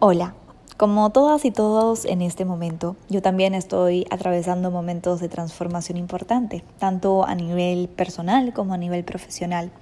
Hola, 0.00 0.32
como 0.76 1.10
todas 1.10 1.44
y 1.44 1.50
todos 1.50 2.04
en 2.04 2.22
este 2.22 2.44
momento, 2.44 2.94
yo 3.08 3.20
también 3.20 3.52
estoy 3.52 4.06
atravesando 4.12 4.70
momentos 4.70 5.18
de 5.18 5.28
transformación 5.28 5.98
importante, 5.98 6.62
tanto 6.78 7.26
a 7.26 7.34
nivel 7.34 7.88
personal 7.88 8.52
como 8.52 8.74
a 8.74 8.76
nivel 8.76 9.02
profesional. 9.02 9.72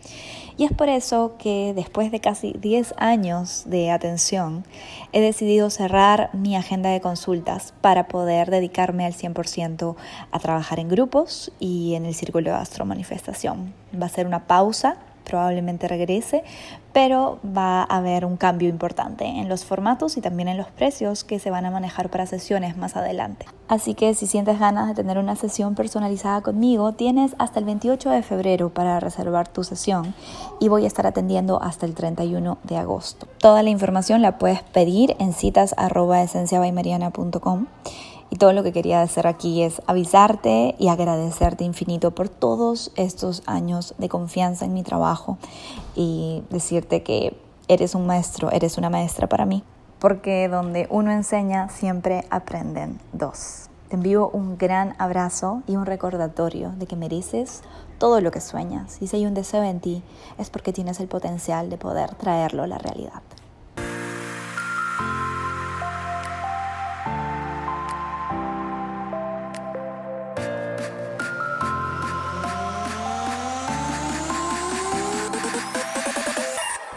Y 0.56 0.64
es 0.64 0.72
por 0.72 0.88
eso 0.88 1.34
que 1.38 1.74
después 1.76 2.10
de 2.10 2.20
casi 2.20 2.54
10 2.54 2.94
años 2.96 3.64
de 3.66 3.90
atención, 3.90 4.64
he 5.12 5.20
decidido 5.20 5.68
cerrar 5.68 6.30
mi 6.32 6.56
agenda 6.56 6.88
de 6.88 7.02
consultas 7.02 7.74
para 7.82 8.08
poder 8.08 8.50
dedicarme 8.50 9.04
al 9.04 9.12
100% 9.12 9.96
a 10.32 10.38
trabajar 10.38 10.80
en 10.80 10.88
grupos 10.88 11.52
y 11.58 11.92
en 11.92 12.06
el 12.06 12.14
círculo 12.14 12.52
de 12.52 12.56
astromanifestación. 12.56 13.74
Va 14.00 14.06
a 14.06 14.08
ser 14.08 14.26
una 14.26 14.46
pausa 14.46 14.96
probablemente 15.26 15.88
regrese, 15.88 16.44
pero 16.92 17.38
va 17.44 17.82
a 17.82 17.96
haber 17.98 18.24
un 18.24 18.38
cambio 18.38 18.70
importante 18.70 19.26
en 19.26 19.50
los 19.50 19.66
formatos 19.66 20.16
y 20.16 20.22
también 20.22 20.48
en 20.48 20.56
los 20.56 20.68
precios 20.68 21.24
que 21.24 21.38
se 21.38 21.50
van 21.50 21.66
a 21.66 21.70
manejar 21.70 22.08
para 22.08 22.24
sesiones 22.24 22.78
más 22.78 22.96
adelante. 22.96 23.44
Así 23.68 23.94
que 23.94 24.14
si 24.14 24.26
sientes 24.26 24.58
ganas 24.58 24.88
de 24.88 24.94
tener 24.94 25.18
una 25.18 25.36
sesión 25.36 25.74
personalizada 25.74 26.40
conmigo, 26.40 26.92
tienes 26.92 27.34
hasta 27.38 27.58
el 27.58 27.66
28 27.66 28.10
de 28.10 28.22
febrero 28.22 28.70
para 28.70 29.00
reservar 29.00 29.48
tu 29.48 29.64
sesión 29.64 30.14
y 30.60 30.68
voy 30.68 30.84
a 30.84 30.86
estar 30.86 31.06
atendiendo 31.06 31.60
hasta 31.60 31.84
el 31.84 31.94
31 31.94 32.58
de 32.62 32.76
agosto. 32.78 33.26
Toda 33.38 33.62
la 33.62 33.70
información 33.70 34.22
la 34.22 34.38
puedes 34.38 34.62
pedir 34.62 35.16
en 35.18 35.32
citas 35.32 35.74
y 38.30 38.36
todo 38.36 38.52
lo 38.52 38.62
que 38.62 38.72
quería 38.72 39.02
hacer 39.02 39.26
aquí 39.26 39.62
es 39.62 39.80
avisarte 39.86 40.74
y 40.78 40.88
agradecerte 40.88 41.64
infinito 41.64 42.10
por 42.10 42.28
todos 42.28 42.92
estos 42.96 43.42
años 43.46 43.94
de 43.98 44.08
confianza 44.08 44.64
en 44.64 44.74
mi 44.74 44.82
trabajo 44.82 45.38
y 45.94 46.42
decirte 46.50 47.02
que 47.02 47.36
eres 47.68 47.94
un 47.94 48.06
maestro, 48.06 48.50
eres 48.50 48.78
una 48.78 48.90
maestra 48.90 49.28
para 49.28 49.46
mí. 49.46 49.62
Porque 49.98 50.48
donde 50.48 50.86
uno 50.90 51.10
enseña, 51.10 51.68
siempre 51.68 52.24
aprenden 52.30 53.00
dos. 53.12 53.68
Te 53.88 53.96
envío 53.96 54.28
un 54.28 54.58
gran 54.58 54.94
abrazo 54.98 55.62
y 55.66 55.76
un 55.76 55.86
recordatorio 55.86 56.72
de 56.76 56.86
que 56.86 56.96
mereces 56.96 57.62
todo 57.98 58.20
lo 58.20 58.30
que 58.30 58.40
sueñas. 58.40 59.00
Y 59.00 59.06
si 59.06 59.16
hay 59.16 59.26
un 59.26 59.34
deseo 59.34 59.62
en 59.62 59.80
ti, 59.80 60.02
es 60.38 60.50
porque 60.50 60.72
tienes 60.72 61.00
el 61.00 61.08
potencial 61.08 61.70
de 61.70 61.78
poder 61.78 62.14
traerlo 62.16 62.64
a 62.64 62.66
la 62.66 62.78
realidad. 62.78 63.22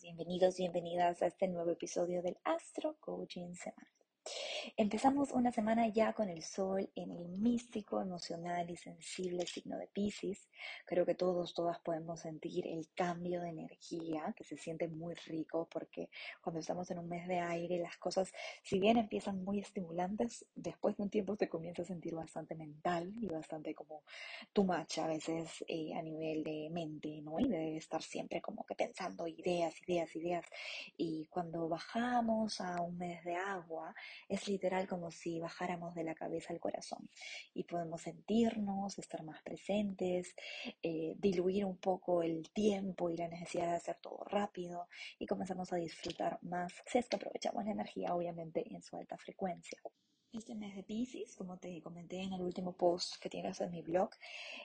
bienvenidos, 0.00 0.58
bienvenidas 0.58 1.22
a 1.22 1.26
este 1.26 1.48
nuevo 1.48 1.72
episodio 1.72 2.22
del 2.22 2.36
Astro 2.44 2.94
Coaching 3.00 3.52
Semanal. 3.54 4.05
Empezamos 4.74 5.30
una 5.30 5.52
semana 5.52 5.86
ya 5.88 6.12
con 6.12 6.28
el 6.28 6.42
sol 6.42 6.90
en 6.96 7.12
el 7.12 7.28
místico, 7.28 8.00
emocional 8.00 8.68
y 8.68 8.76
sensible 8.76 9.46
signo 9.46 9.78
de 9.78 9.86
Pisces. 9.86 10.48
Creo 10.84 11.06
que 11.06 11.14
todos, 11.14 11.54
todas 11.54 11.78
podemos 11.78 12.20
sentir 12.20 12.66
el 12.66 12.88
cambio 12.94 13.40
de 13.42 13.50
energía 13.50 14.34
que 14.36 14.42
se 14.42 14.56
siente 14.56 14.88
muy 14.88 15.14
rico 15.14 15.68
porque 15.70 16.10
cuando 16.40 16.60
estamos 16.60 16.90
en 16.90 16.98
un 16.98 17.08
mes 17.08 17.28
de 17.28 17.38
aire 17.38 17.78
las 17.78 17.96
cosas, 17.98 18.32
si 18.62 18.80
bien 18.80 18.96
empiezan 18.96 19.44
muy 19.44 19.60
estimulantes, 19.60 20.44
después 20.54 20.96
de 20.96 21.04
un 21.04 21.10
tiempo 21.10 21.36
se 21.36 21.48
comienza 21.48 21.82
a 21.82 21.86
sentir 21.86 22.14
bastante 22.14 22.54
mental 22.54 23.12
y 23.20 23.26
bastante 23.28 23.74
como 23.74 24.02
tu 24.52 24.64
much 24.64 24.98
a 24.98 25.06
veces 25.06 25.64
eh, 25.68 25.94
a 25.94 26.02
nivel 26.02 26.42
de 26.42 26.70
mente, 26.70 27.20
¿no? 27.22 27.38
Y 27.38 27.48
de 27.48 27.76
estar 27.76 28.02
siempre 28.02 28.40
como 28.40 28.64
que 28.64 28.74
pensando 28.74 29.28
ideas, 29.28 29.74
ideas, 29.86 30.14
ideas. 30.16 30.46
Y 30.96 31.26
cuando 31.26 31.68
bajamos 31.68 32.60
a 32.60 32.80
un 32.80 32.98
mes 32.98 33.22
de 33.24 33.36
agua, 33.36 33.94
es 34.28 34.48
literal 34.56 34.88
como 34.88 35.10
si 35.10 35.38
bajáramos 35.38 35.94
de 35.94 36.02
la 36.02 36.14
cabeza 36.14 36.54
al 36.54 36.60
corazón 36.60 37.10
y 37.52 37.64
podemos 37.64 38.00
sentirnos, 38.00 38.98
estar 38.98 39.22
más 39.22 39.42
presentes, 39.42 40.34
eh, 40.82 41.14
diluir 41.18 41.66
un 41.66 41.76
poco 41.76 42.22
el 42.22 42.48
tiempo 42.50 43.10
y 43.10 43.18
la 43.18 43.28
necesidad 43.28 43.68
de 43.68 43.76
hacer 43.76 43.98
todo 44.00 44.24
rápido 44.24 44.88
y 45.18 45.26
comenzamos 45.26 45.72
a 45.74 45.76
disfrutar 45.76 46.38
más 46.42 46.72
si 46.86 46.96
es 46.98 47.06
que 47.08 47.16
aprovechamos 47.16 47.64
la 47.66 47.72
energía 47.72 48.14
obviamente 48.14 48.64
en 48.74 48.82
su 48.82 48.96
alta 48.96 49.18
frecuencia. 49.18 49.78
Este 50.32 50.54
mes 50.54 50.74
de 50.74 50.82
Pisces, 50.82 51.36
como 51.36 51.58
te 51.58 51.80
comenté 51.80 52.22
en 52.22 52.32
el 52.32 52.42
último 52.42 52.72
post 52.72 53.16
que 53.20 53.30
tienes 53.30 53.60
en 53.60 53.70
mi 53.70 53.82
blog, 53.82 54.10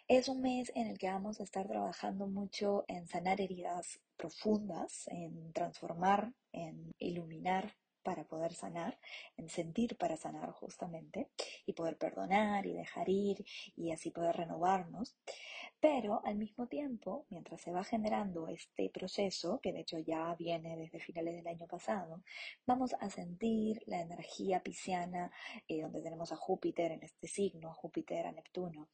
es 0.08 0.28
un 0.28 0.42
mes 0.42 0.72
en 0.76 0.88
el 0.88 0.98
que 0.98 1.08
vamos 1.08 1.40
a 1.40 1.44
estar 1.44 1.68
trabajando 1.68 2.28
mucho 2.28 2.86
en 2.88 3.08
sanar 3.08 3.40
heridas 3.40 4.00
profundas, 4.18 5.08
en 5.08 5.54
transformar, 5.54 6.34
en 6.52 6.94
iluminar 6.98 7.74
para 8.04 8.24
poder 8.24 8.54
sanar, 8.54 9.00
en 9.38 9.50
sentir 9.50 9.98
para 9.98 10.18
sanar 10.18 10.52
justamente, 10.52 11.30
y 11.66 11.74
poder 11.74 11.98
perdonar 11.98 12.66
y 12.66 12.74
dejar 12.74 13.10
ir 13.10 13.46
y 13.76 13.92
así 13.92 14.12
poder 14.12 14.38
renovarnos. 14.38 15.16
Pero 15.80 16.22
al 16.26 16.36
mismo 16.36 16.68
tiempo, 16.68 17.26
mientras 17.30 17.60
se 17.62 17.72
va 17.72 17.84
generando 17.84 18.48
este 18.48 18.92
proceso, 18.92 19.60
que 19.62 19.74
de 19.74 19.80
hecho 19.80 19.98
ya 19.98 20.36
viene 20.36 20.78
desde 20.78 21.00
finales 21.00 21.36
del 21.36 21.48
año 21.48 21.68
pasado, 21.68 22.22
vamos 22.68 22.94
a 23.00 23.10
sentir 23.10 23.82
la 23.88 24.00
energía 24.02 24.62
pisciana, 24.62 25.32
eh, 25.68 25.82
donde 25.82 26.02
tenemos 26.02 26.32
a 26.32 26.36
Júpiter 26.36 26.92
en 26.92 27.02
este 27.02 27.28
signo, 27.28 27.72
a 27.72 27.74
Júpiter, 27.74 28.28
a 28.28 28.32
Neptuno, 28.32 28.90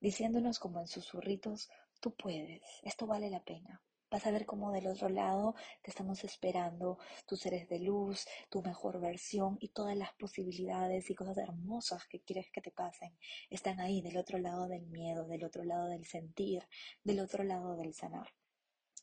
diciéndonos 0.00 0.58
como 0.58 0.80
en 0.80 0.86
susurritos, 0.86 1.68
tú 2.00 2.14
puedes, 2.14 2.62
esto 2.82 3.06
vale 3.06 3.28
la 3.28 3.44
pena, 3.44 3.82
Vas 4.10 4.26
a 4.26 4.32
ver 4.32 4.44
cómo 4.44 4.72
del 4.72 4.88
otro 4.88 5.08
lado 5.08 5.54
te 5.82 5.90
estamos 5.90 6.24
esperando 6.24 6.98
tus 7.26 7.38
seres 7.38 7.68
de 7.68 7.78
luz, 7.78 8.26
tu 8.48 8.60
mejor 8.60 9.00
versión 9.00 9.56
y 9.60 9.68
todas 9.68 9.96
las 9.96 10.12
posibilidades 10.14 11.08
y 11.10 11.14
cosas 11.14 11.38
hermosas 11.38 12.06
que 12.08 12.20
quieres 12.20 12.50
que 12.50 12.60
te 12.60 12.72
pasen 12.72 13.16
están 13.50 13.78
ahí 13.78 14.02
del 14.02 14.16
otro 14.16 14.38
lado 14.38 14.66
del 14.66 14.88
miedo, 14.88 15.28
del 15.28 15.44
otro 15.44 15.62
lado 15.62 15.86
del 15.86 16.06
sentir, 16.06 16.64
del 17.04 17.20
otro 17.20 17.44
lado 17.44 17.76
del 17.76 17.94
sanar. 17.94 18.39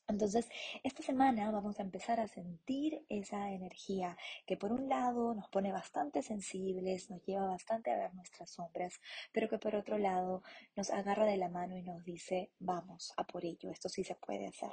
Entonces, 0.10 0.48
esta 0.84 1.04
semana 1.04 1.52
vamos 1.52 1.80
a 1.80 1.84
empezar 1.84 2.22
a 2.22 2.30
sentir 2.30 3.06
esa 3.10 3.52
energía 3.52 4.18
que 4.46 4.56
por 4.56 4.72
un 4.72 4.88
lado 4.88 5.36
nos 5.36 5.50
pone 5.50 5.74
bastante 5.74 6.22
sensibles, 6.22 7.10
nos 7.10 7.26
lleva 7.26 7.46
bastante 7.48 7.92
a 7.92 7.98
ver 7.98 8.14
nuestras 8.16 8.50
sombras, 8.52 9.02
pero 9.34 9.50
que 9.50 9.58
por 9.58 9.76
otro 9.76 9.98
lado 9.98 10.44
nos 10.78 10.92
agarra 10.92 11.26
de 11.26 11.36
la 11.36 11.50
mano 11.50 11.76
y 11.76 11.82
nos 11.82 12.06
dice, 12.06 12.52
vamos 12.58 13.14
a 13.18 13.26
por 13.28 13.44
ello, 13.44 13.70
esto 13.70 13.90
sí 13.90 14.06
se 14.06 14.16
puede 14.16 14.48
hacer. 14.48 14.72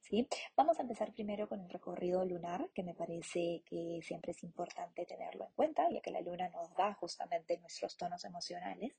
¿Sí? 0.00 0.28
Vamos 0.54 0.78
a 0.78 0.82
empezar 0.82 1.14
primero 1.14 1.48
con 1.48 1.60
el 1.62 1.70
recorrido 1.70 2.26
lunar, 2.26 2.68
que 2.74 2.82
me 2.82 2.94
parece 2.94 3.62
que 3.64 4.00
siempre 4.02 4.32
es 4.32 4.42
importante 4.42 5.06
tenerlo 5.06 5.46
en 5.46 5.52
cuenta, 5.54 5.88
ya 5.90 6.02
que 6.02 6.10
la 6.10 6.20
luna 6.20 6.50
nos 6.50 6.74
da 6.74 6.92
justamente 6.92 7.58
nuestros 7.58 7.96
tonos 7.96 8.22
emocionales. 8.22 8.92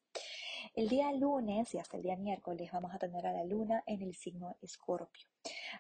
El 0.74 0.90
día 0.90 1.12
lunes 1.12 1.74
y 1.76 1.78
hasta 1.78 1.98
el 1.98 2.04
día 2.04 2.16
miércoles 2.16 2.72
vamos 2.72 2.94
a 2.94 2.98
tener 2.98 3.26
a 3.28 3.34
la 3.34 3.44
luna 3.44 3.84
en 3.86 4.02
el 4.02 4.16
signo 4.16 4.58
Escorpio. 4.62 5.28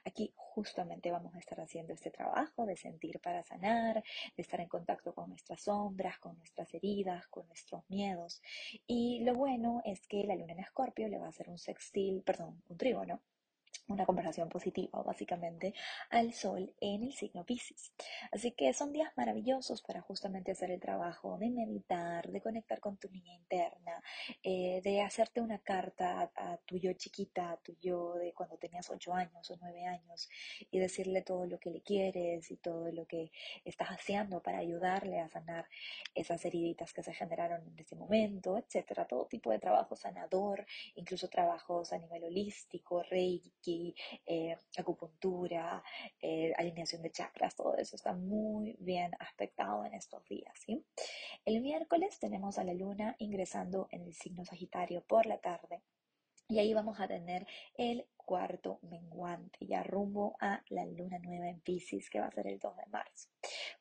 Aquí 0.06 0.34
justamente 0.36 1.12
vamos 1.12 1.36
a 1.36 1.40
estar 1.40 1.59
haciendo 1.59 1.94
este 1.94 2.12
trabajo 2.12 2.66
de 2.66 2.75
sentir 2.75 3.20
para 3.20 3.44
sanar, 3.44 4.03
de 4.36 4.42
estar 4.42 4.59
en 4.59 4.68
contacto 4.68 5.14
con 5.14 5.30
nuestras 5.30 5.64
sombras, 5.64 6.20
con 6.20 6.38
nuestras 6.38 6.73
heridas, 6.73 7.28
con 7.28 7.47
nuestros 7.47 7.84
miedos. 7.90 8.41
Y 8.88 9.23
lo 9.23 9.35
bueno 9.35 9.82
es 9.85 10.06
que 10.08 10.23
la 10.23 10.35
luna 10.35 10.53
en 10.53 10.59
Escorpio 10.59 11.08
le 11.08 11.20
va 11.20 11.28
a 11.28 11.29
hacer 11.29 11.50
un 11.50 11.58
sextil, 11.58 12.22
perdón, 12.23 12.61
un 12.67 12.78
trígono 12.78 13.22
una 13.90 14.06
conversación 14.06 14.50
positiva 14.50 15.02
básicamente 15.03 15.74
al 16.09 16.34
sol 16.34 16.74
en 16.80 17.03
el 17.03 17.14
signo 17.14 17.44
Pisces. 17.44 17.91
Así 18.32 18.52
que 18.52 18.72
son 18.74 18.94
días 18.94 19.12
maravillosos 19.18 19.82
para 19.82 20.02
justamente 20.02 20.52
hacer 20.52 20.72
el 20.72 20.80
trabajo 20.80 21.38
de 21.38 21.50
meditar, 21.50 22.30
de 22.30 22.41
conectar 22.41 22.80
con 22.80 22.97
tu 22.97 23.09
niña 23.09 23.34
interna, 23.34 24.02
eh, 24.44 24.82
de 24.84 25.02
hacerte 25.02 25.41
una 25.41 25.59
carta 25.59 26.32
a, 26.36 26.58
tu 26.66 26.78
yo 26.78 26.94
chiquita, 26.94 27.52
a 27.52 27.58
tu 27.58 27.76
yo 27.82 28.14
de 28.14 28.34
cuando 28.34 28.58
tenías 28.58 28.90
8 28.90 29.14
años 29.14 29.50
o 29.50 29.58
9 29.59 29.86
años 29.86 30.30
y 30.72 30.80
decirle 30.80 31.24
todo 31.24 31.46
lo 31.46 31.59
que 31.59 31.72
le 31.72 31.82
quieres 31.82 32.52
y 32.52 32.58
todo 32.58 32.92
lo 32.92 33.06
que 33.06 33.32
estás 33.66 33.90
haciendo 33.90 34.42
para 34.42 34.59
ayudarle 34.59 35.20
a 35.20 35.30
sanar 35.30 35.68
esas 36.14 36.46
heriditas 36.46 36.94
que 36.94 37.02
se 37.03 37.14
generaron 37.14 37.68
en 37.68 37.80
ese 37.80 37.96
momento, 37.96 38.58
etcétera. 38.58 39.06
Todo 39.06 39.26
tipo 39.26 39.52
de 39.52 39.59
trabajo 39.59 39.96
sanador, 39.96 40.66
incluso 40.96 41.28
trabajos 41.28 41.92
a 41.92 41.97
nivel 41.97 42.26
holístico, 42.26 43.02
reiki, 43.03 43.78
eh, 44.26 44.55
acupuntura, 44.78 45.84
eh, 46.22 46.53
alineación 46.58 47.02
de 47.02 47.11
chakras, 47.11 47.55
todo 47.55 47.76
eso 47.76 47.96
está 47.96 48.14
muy 48.14 48.76
bien 48.79 49.11
aspectado 49.20 49.85
en 49.85 49.93
estos 49.93 50.23
días. 50.26 50.53
El 51.46 51.61
miércoles 51.61 52.20
tenemos 52.20 52.58
a 52.58 52.64
la 52.64 52.73
luna 52.73 53.16
ingresando 53.20 53.87
en 53.91 54.03
el 54.03 54.14
signo 54.14 54.46
Sagitario 54.46 55.02
por 55.02 55.26
la 55.26 55.40
tarde. 55.40 55.81
Y 56.52 56.58
ahí 56.58 56.73
vamos 56.73 56.99
a 56.99 57.08
tener 57.08 57.46
el 57.78 58.08
cuarto 58.16 58.79
menguante, 58.81 59.67
ya 59.67 59.84
rumbo 59.84 60.35
a 60.40 60.64
la 60.70 60.85
luna 60.85 61.20
nueva 61.20 61.47
en 61.47 61.59
Pisces, 61.61 62.09
que 62.09 62.20
va 62.20 62.25
a 62.25 62.32
ser 62.32 62.47
el 62.47 62.58
2 62.58 62.75
de 62.75 62.85
marzo. 62.87 63.29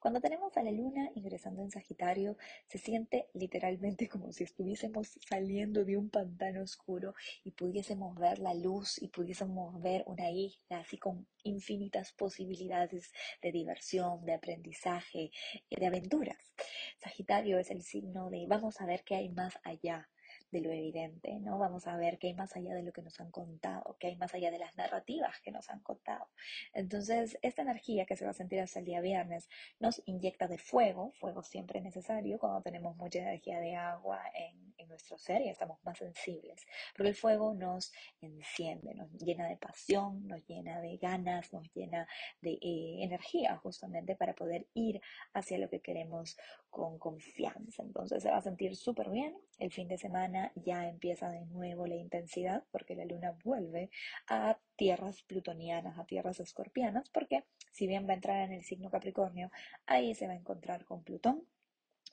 Cuando 0.01 0.21
tenemos 0.21 0.57
a 0.57 0.63
la 0.63 0.71
luna 0.71 1.11
ingresando 1.17 1.61
en 1.63 1.73
Sagitario, 1.73 2.37
se 2.69 2.79
siente 2.79 3.29
literalmente 3.35 4.09
como 4.09 4.33
si 4.33 4.45
estuviésemos 4.45 5.19
saliendo 5.29 5.85
de 5.85 5.97
un 5.97 6.09
pantano 6.09 6.63
oscuro 6.63 7.15
y 7.43 7.51
pudiésemos 7.51 8.17
ver 8.17 8.39
la 8.39 8.55
luz 8.55 9.03
y 9.03 9.09
pudiésemos 9.09 9.81
ver 9.83 10.05
una 10.07 10.31
isla 10.31 10.79
así 10.79 10.99
con 10.99 11.27
infinitas 11.43 12.13
posibilidades 12.13 13.13
de 13.43 13.51
diversión, 13.51 14.25
de 14.25 14.35
aprendizaje, 14.35 15.33
de 15.69 15.87
aventuras. 15.87 16.53
Sagitario 16.99 17.59
es 17.59 17.71
el 17.71 17.83
signo 17.83 18.31
de 18.31 18.47
vamos 18.47 18.81
a 18.81 18.87
ver 18.87 19.03
qué 19.03 19.17
hay 19.17 19.29
más 19.31 19.59
allá 19.65 20.09
de 20.51 20.61
lo 20.61 20.71
evidente, 20.71 21.39
¿no? 21.41 21.59
Vamos 21.59 21.87
a 21.87 21.97
ver 21.97 22.19
qué 22.19 22.29
hay 22.29 22.35
más 22.35 22.57
allá 22.57 22.75
de 22.75 22.83
lo 22.83 22.93
que 22.93 23.03
nos 23.03 23.21
han 23.21 23.31
contado, 23.31 23.97
qué 23.99 24.09
hay 24.09 24.17
más 24.17 24.35
allá 24.35 24.51
de 24.51 24.59
las 24.59 24.77
narrativas 24.77 25.41
que 25.41 25.51
nos 25.51 25.69
han 25.71 25.81
contado. 25.81 26.29
Entonces, 26.73 27.39
esta 27.43 27.63
energía 27.63 28.07
que 28.07 28.17
se 28.17 28.25
va 28.25 28.31
a 28.31 28.35
sentir 28.35 28.61
hasta 28.61 28.79
el 28.79 28.85
día 28.87 29.01
viernes 29.01 29.49
nos 29.79 30.03
inyecta 30.07 30.49
de 30.49 30.59
fuego, 30.59 31.13
fuego 31.13 31.43
siempre 31.43 31.81
necesario 31.81 32.39
cuando 32.39 32.63
tenemos 32.63 32.97
mucha 32.97 33.21
energía 33.21 33.61
de 33.61 33.77
agua 33.77 34.23
en, 34.35 34.68
en 34.79 34.89
nuestro 34.89 35.19
ser 35.19 35.43
y 35.43 35.49
estamos 35.49 35.79
más 35.85 35.99
sensibles, 35.99 36.67
porque 36.97 37.11
el 37.11 37.15
fuego 37.15 37.55
nos 37.55 37.93
enciende, 38.21 38.95
nos 38.95 39.13
llena 39.13 39.49
de 39.49 39.57
pasión, 39.57 40.27
nos 40.27 40.47
llena 40.47 40.81
de 40.81 40.97
ganas, 40.97 41.53
nos 41.53 41.71
llena 41.75 42.09
de 42.41 42.53
eh, 42.53 43.03
energía 43.03 43.57
justamente 43.57 44.17
para 44.17 44.35
poder 44.35 44.67
ir 44.75 45.01
hacia 45.35 45.59
lo 45.59 45.69
que 45.69 45.81
queremos 45.81 46.37
con 46.71 46.99
confianza. 46.99 47.83
Entonces 47.83 48.23
se 48.23 48.31
va 48.31 48.39
a 48.39 48.43
sentir 48.43 48.77
súper 48.77 49.11
bien. 49.11 49.37
El 49.59 49.73
fin 49.73 49.89
de 49.89 49.99
semana 49.99 50.53
ya 50.55 50.89
empieza 50.89 51.31
de 51.31 51.45
nuevo 51.47 51.87
la 51.87 51.97
intensidad 51.97 52.65
porque 52.71 52.95
la 52.95 53.05
luna 53.05 53.37
vuelve 53.45 53.91
a 54.29 54.59
tierras 54.77 55.23
plutonianas, 55.23 55.99
a 55.99 56.05
tierras 56.05 56.41
escorpianas, 56.41 57.11
porque 57.11 57.45
si 57.73 57.87
bien 57.87 58.07
va 58.07 58.13
a 58.13 58.17
entrar 58.17 58.43
en 58.43 58.53
el 58.53 58.65
signo 58.65 58.91
Capricornio, 58.91 59.51
ahí 59.87 60.15
se 60.15 60.27
va 60.27 60.35
a 60.35 60.37
encontrar 60.37 60.85
con 60.85 61.03
Plutón 61.03 61.47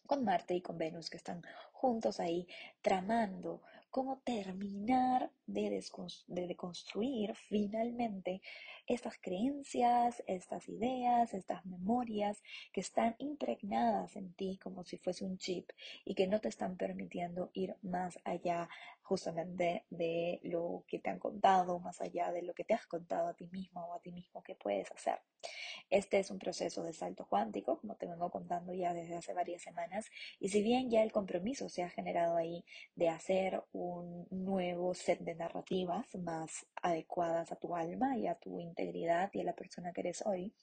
con 0.06 0.24
Marte 0.24 0.56
y 0.56 0.62
con 0.62 0.78
Venus 0.78 1.10
que 1.10 1.18
están 1.18 1.44
juntos 1.74 2.20
ahí 2.20 2.48
tramando 2.82 3.62
cómo 3.96 4.18
terminar 4.26 5.32
de, 5.48 5.82
deconstruir 6.28 7.34
finalmente 7.34 8.42
estas 8.88 9.18
creencias, 9.22 10.22
estas 10.28 10.68
ideas, 10.68 11.34
estas 11.34 11.66
memorias 11.66 12.44
que 12.74 12.82
están 12.82 13.16
impregnadas 13.20 14.18
en 14.18 14.34
ti 14.34 14.60
como 14.62 14.84
si 14.84 14.98
fuese 14.98 15.24
un 15.24 15.38
chip 15.38 15.70
y 16.04 16.14
que 16.14 16.28
no 16.28 16.42
te 16.42 16.50
están 16.50 16.76
permitiendo 16.76 17.52
ir 17.54 17.78
más 17.84 18.20
allá 18.26 18.68
justamente 19.06 19.86
de 19.92 20.40
lo 20.42 20.84
que 20.88 20.98
te 21.00 21.12
han 21.12 21.20
contado, 21.20 21.80
más 21.80 22.02
allá 22.02 22.32
de 22.32 22.42
lo 22.42 22.56
que 22.56 22.64
te 22.64 22.74
has 22.74 22.88
contado 22.88 23.28
a 23.28 23.36
ti 23.36 23.48
mismo 23.48 23.86
o 23.86 23.94
a 23.94 24.02
ti 24.02 24.12
mismo 24.12 24.42
que 24.42 24.56
puedes 24.56 24.92
hacer. 24.92 25.20
Este 25.92 26.18
es 26.18 26.32
un 26.32 26.40
proceso 26.40 26.84
de 26.84 26.92
salto 26.92 27.28
cuántico, 27.28 27.80
como 27.80 27.96
te 27.96 28.08
vengo 28.08 28.32
contando 28.32 28.74
ya 28.74 28.94
desde 28.94 29.16
hace 29.16 29.34
varias 29.34 29.62
semanas, 29.62 30.10
y 30.40 30.50
si 30.50 30.64
bien 30.64 30.90
ya 30.90 31.04
el 31.04 31.12
compromiso 31.12 31.70
se 31.70 31.84
ha 31.84 31.90
generado 31.90 32.36
ahí 32.36 32.66
de 32.96 33.10
hacer 33.10 33.64
un 33.74 34.28
nuevo 34.32 34.96
set 34.96 35.20
de 35.20 35.36
narrativas 35.36 36.16
más 36.16 36.66
adecuadas 36.82 37.52
a 37.52 37.58
tu 37.58 37.76
alma 37.76 38.18
y 38.18 38.26
a 38.26 38.36
tu 38.36 38.60
integridad 38.60 39.30
y 39.34 39.42
a 39.42 39.44
la 39.44 39.54
persona 39.54 39.94
que 39.94 40.02
eres 40.02 40.26
hoy, 40.26 40.56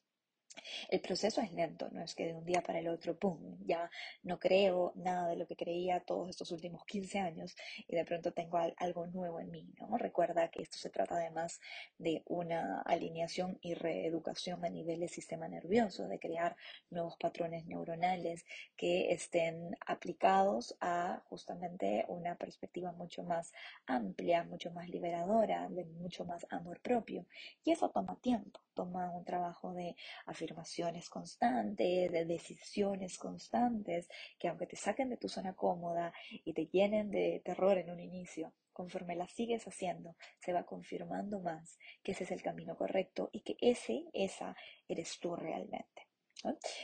el 0.88 1.00
proceso 1.00 1.40
es 1.40 1.52
lento, 1.52 1.88
no 1.92 2.02
es 2.02 2.14
que 2.14 2.26
de 2.26 2.34
un 2.34 2.44
día 2.44 2.62
para 2.62 2.78
el 2.78 2.88
otro, 2.88 3.16
¡pum!, 3.16 3.58
ya 3.64 3.90
no 4.22 4.38
creo 4.38 4.92
nada 4.96 5.28
de 5.28 5.36
lo 5.36 5.46
que 5.46 5.56
creía 5.56 6.00
todos 6.00 6.30
estos 6.30 6.50
últimos 6.52 6.84
15 6.84 7.18
años 7.18 7.56
y 7.86 7.96
de 7.96 8.04
pronto 8.04 8.32
tengo 8.32 8.58
algo 8.76 9.06
nuevo 9.06 9.40
en 9.40 9.50
mí, 9.50 9.68
¿no? 9.78 9.96
Recuerda 9.98 10.48
que 10.48 10.62
esto 10.62 10.78
se 10.78 10.90
trata 10.90 11.16
además 11.16 11.60
de 11.98 12.22
una 12.26 12.82
alineación 12.82 13.58
y 13.60 13.74
reeducación 13.74 14.64
a 14.64 14.68
nivel 14.68 15.00
del 15.00 15.08
sistema 15.08 15.48
nervioso, 15.48 16.08
de 16.08 16.18
crear 16.18 16.56
nuevos 16.90 17.16
patrones 17.16 17.66
neuronales 17.66 18.44
que 18.76 19.12
estén 19.12 19.76
aplicados 19.86 20.76
a 20.80 21.22
justamente 21.28 22.04
una 22.08 22.36
perspectiva 22.36 22.92
mucho 22.92 23.22
más 23.22 23.52
amplia, 23.86 24.44
mucho 24.44 24.70
más 24.72 24.88
liberadora, 24.88 25.68
de 25.68 25.84
mucho 25.84 26.24
más 26.24 26.46
amor 26.50 26.80
propio. 26.80 27.26
Y 27.64 27.72
eso 27.72 27.90
toma 27.90 28.16
tiempo, 28.20 28.60
toma 28.74 29.10
un 29.10 29.24
trabajo 29.24 29.72
de 29.72 29.96
afirmaciones 30.26 31.08
constantes, 31.08 32.10
de 32.10 32.24
decisiones 32.24 33.18
constantes, 33.18 34.08
que 34.38 34.48
aunque 34.48 34.66
te 34.66 34.76
saquen 34.76 35.10
de 35.10 35.16
tu 35.16 35.28
zona 35.28 35.54
cómoda 35.54 36.12
y 36.30 36.52
te 36.52 36.66
llenen 36.66 37.10
de 37.10 37.42
terror 37.44 37.78
en 37.78 37.90
un 37.90 38.00
inicio, 38.00 38.52
conforme 38.72 39.16
las 39.16 39.32
sigues 39.32 39.66
haciendo, 39.66 40.16
se 40.40 40.52
va 40.52 40.64
confirmando 40.64 41.40
más 41.40 41.78
que 42.02 42.12
ese 42.12 42.24
es 42.24 42.30
el 42.30 42.42
camino 42.42 42.76
correcto 42.76 43.30
y 43.32 43.40
que 43.40 43.56
ese, 43.60 44.04
esa 44.12 44.56
eres 44.88 45.18
tú 45.20 45.36
realmente. 45.36 46.11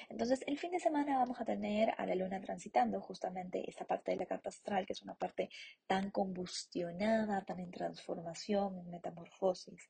Entonces, 0.08 0.40
el 0.46 0.58
fin 0.58 0.70
de 0.70 0.78
semana 0.78 1.18
vamos 1.18 1.40
a 1.40 1.44
tener 1.44 1.92
a 1.96 2.06
la 2.06 2.14
luna 2.14 2.40
transitando 2.40 3.00
justamente 3.00 3.68
esta 3.68 3.84
parte 3.84 4.12
de 4.12 4.18
la 4.18 4.26
carta 4.26 4.50
astral, 4.50 4.86
que 4.86 4.92
es 4.92 5.02
una 5.02 5.14
parte 5.14 5.50
tan 5.86 6.10
combustionada, 6.10 7.44
tan 7.44 7.60
en 7.60 7.70
transformación, 7.70 8.78
en 8.78 8.90
metamorfosis. 8.90 9.88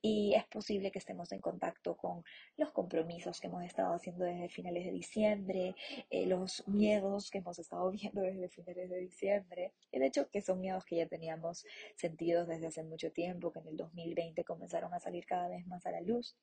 Y 0.00 0.34
es 0.34 0.44
posible 0.46 0.90
que 0.92 0.98
estemos 0.98 1.32
en 1.32 1.40
contacto 1.40 1.96
con 1.96 2.22
los 2.56 2.70
compromisos 2.70 3.40
que 3.40 3.48
hemos 3.48 3.64
estado 3.64 3.94
haciendo 3.94 4.24
desde 4.24 4.48
finales 4.48 4.84
de 4.84 4.92
diciembre, 4.92 5.74
eh, 6.10 6.26
los 6.26 6.66
miedos 6.68 7.30
que 7.30 7.38
hemos 7.38 7.58
estado 7.58 7.90
viendo 7.90 8.20
desde 8.22 8.48
finales 8.48 8.90
de 8.90 8.98
diciembre, 8.98 9.72
y 9.90 9.98
de 9.98 10.06
hecho 10.06 10.28
que 10.30 10.42
son 10.42 10.60
miedos 10.60 10.84
que 10.84 10.96
ya 10.96 11.06
teníamos 11.06 11.64
sentidos 11.96 12.46
desde 12.46 12.68
hace 12.68 12.82
mucho 12.84 13.10
tiempo, 13.12 13.50
que 13.52 13.58
en 13.58 13.68
el 13.68 13.76
2020 13.76 14.44
comenzaron 14.44 14.94
a 14.94 15.00
salir 15.00 15.26
cada 15.26 15.48
vez 15.48 15.66
más 15.66 15.84
a 15.86 15.90
la 15.90 16.00
luz 16.00 16.36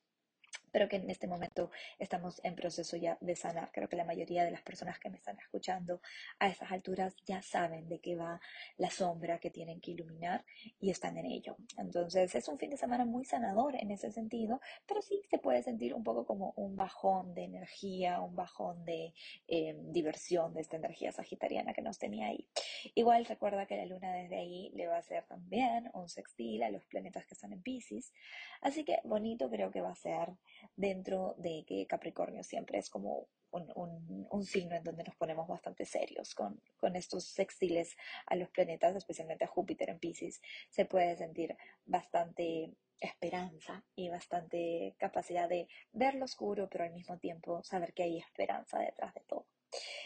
pero 0.71 0.87
que 0.87 0.97
en 0.97 1.09
este 1.09 1.27
momento 1.27 1.71
estamos 1.99 2.41
en 2.43 2.55
proceso 2.55 2.97
ya 2.97 3.17
de 3.21 3.35
sanar. 3.35 3.71
Creo 3.71 3.89
que 3.89 3.95
la 3.95 4.05
mayoría 4.05 4.43
de 4.43 4.51
las 4.51 4.61
personas 4.61 4.99
que 4.99 5.09
me 5.09 5.17
están 5.17 5.37
escuchando 5.39 6.01
a 6.39 6.47
estas 6.47 6.71
alturas 6.71 7.15
ya 7.25 7.41
saben 7.41 7.87
de 7.89 7.99
qué 7.99 8.15
va 8.15 8.39
la 8.77 8.89
sombra 8.89 9.39
que 9.39 9.49
tienen 9.49 9.79
que 9.79 9.91
iluminar 9.91 10.45
y 10.79 10.89
están 10.89 11.17
en 11.17 11.25
ello. 11.25 11.57
Entonces 11.77 12.33
es 12.35 12.47
un 12.47 12.57
fin 12.57 12.69
de 12.69 12.77
semana 12.77 13.05
muy 13.05 13.25
sanador 13.25 13.75
en 13.75 13.91
ese 13.91 14.11
sentido, 14.11 14.59
pero 14.85 15.01
sí 15.01 15.21
se 15.29 15.37
puede 15.37 15.63
sentir 15.63 15.93
un 15.93 16.03
poco 16.03 16.25
como 16.25 16.53
un 16.55 16.75
bajón 16.75 17.33
de 17.33 17.43
energía, 17.43 18.21
un 18.21 18.35
bajón 18.35 18.85
de 18.85 19.13
eh, 19.47 19.75
diversión 19.89 20.53
de 20.53 20.61
esta 20.61 20.77
energía 20.77 21.11
sagitariana 21.11 21.73
que 21.73 21.81
nos 21.81 21.97
tenía 21.97 22.27
ahí. 22.27 22.47
Igual 22.95 23.25
recuerda 23.25 23.65
que 23.65 23.77
la 23.77 23.85
luna 23.85 24.13
desde 24.13 24.37
ahí 24.37 24.71
le 24.73 24.87
va 24.87 24.95
a 24.95 24.99
hacer 24.99 25.25
también 25.25 25.89
un 25.93 26.09
sextil 26.09 26.63
a 26.63 26.69
los 26.69 26.85
planetas 26.85 27.25
que 27.25 27.33
están 27.33 27.53
en 27.53 27.61
Pisces, 27.61 28.13
así 28.61 28.83
que 28.83 28.99
bonito 29.03 29.49
creo 29.49 29.71
que 29.71 29.81
va 29.81 29.91
a 29.91 29.95
ser 29.95 30.29
dentro 30.75 31.35
de 31.37 31.63
que 31.67 31.87
Capricornio 31.87 32.43
siempre 32.43 32.79
es 32.79 32.89
como 32.89 33.27
un, 33.51 34.43
signo 34.45 34.75
en 34.75 34.83
donde 34.83 35.03
nos 35.03 35.15
ponemos 35.15 35.47
bastante 35.47 35.85
serios 35.85 36.35
con, 36.35 36.61
con, 36.77 36.95
estos 36.95 37.25
sextiles 37.25 37.95
a 38.25 38.35
los 38.35 38.49
planetas, 38.49 38.95
especialmente 38.95 39.45
a 39.45 39.47
Júpiter 39.47 39.89
en 39.89 39.99
Pisces, 39.99 40.41
se 40.69 40.85
puede 40.85 41.15
sentir 41.17 41.57
bastante 41.85 42.71
esperanza 42.99 43.83
y 43.95 44.09
bastante 44.09 44.95
capacidad 44.97 45.49
de 45.49 45.67
ver 45.91 46.15
lo 46.15 46.25
oscuro, 46.25 46.69
pero 46.69 46.83
al 46.83 46.93
mismo 46.93 47.17
tiempo 47.17 47.63
saber 47.63 47.93
que 47.93 48.03
hay 48.03 48.17
esperanza 48.17 48.79
detrás 48.79 49.13
de 49.13 49.21
todo. 49.21 49.45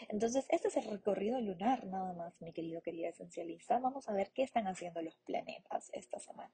Entonces, 0.09 0.45
este 0.49 0.69
es 0.69 0.77
el 0.77 0.85
recorrido 0.85 1.39
lunar 1.39 1.85
nada 1.85 2.13
más, 2.13 2.33
mi 2.41 2.51
querido, 2.51 2.81
querida 2.81 3.09
esencialista. 3.09 3.79
Vamos 3.79 4.09
a 4.09 4.13
ver 4.13 4.31
qué 4.33 4.43
están 4.43 4.67
haciendo 4.67 5.01
los 5.01 5.15
planetas 5.17 5.89
esta 5.93 6.19
semana. 6.19 6.51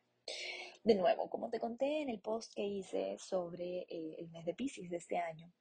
De 0.83 0.95
nuevo, 0.95 1.29
como 1.29 1.49
te 1.49 1.59
conté 1.59 2.01
en 2.01 2.09
el 2.09 2.19
post 2.19 2.53
que 2.53 2.65
hice 2.65 3.17
sobre 3.19 3.79
eh, 3.89 4.15
el 4.19 4.29
mes 4.29 4.45
de 4.45 4.53
Pisces 4.53 4.89
de 4.89 4.97
este 4.97 5.17
año, 5.17 5.51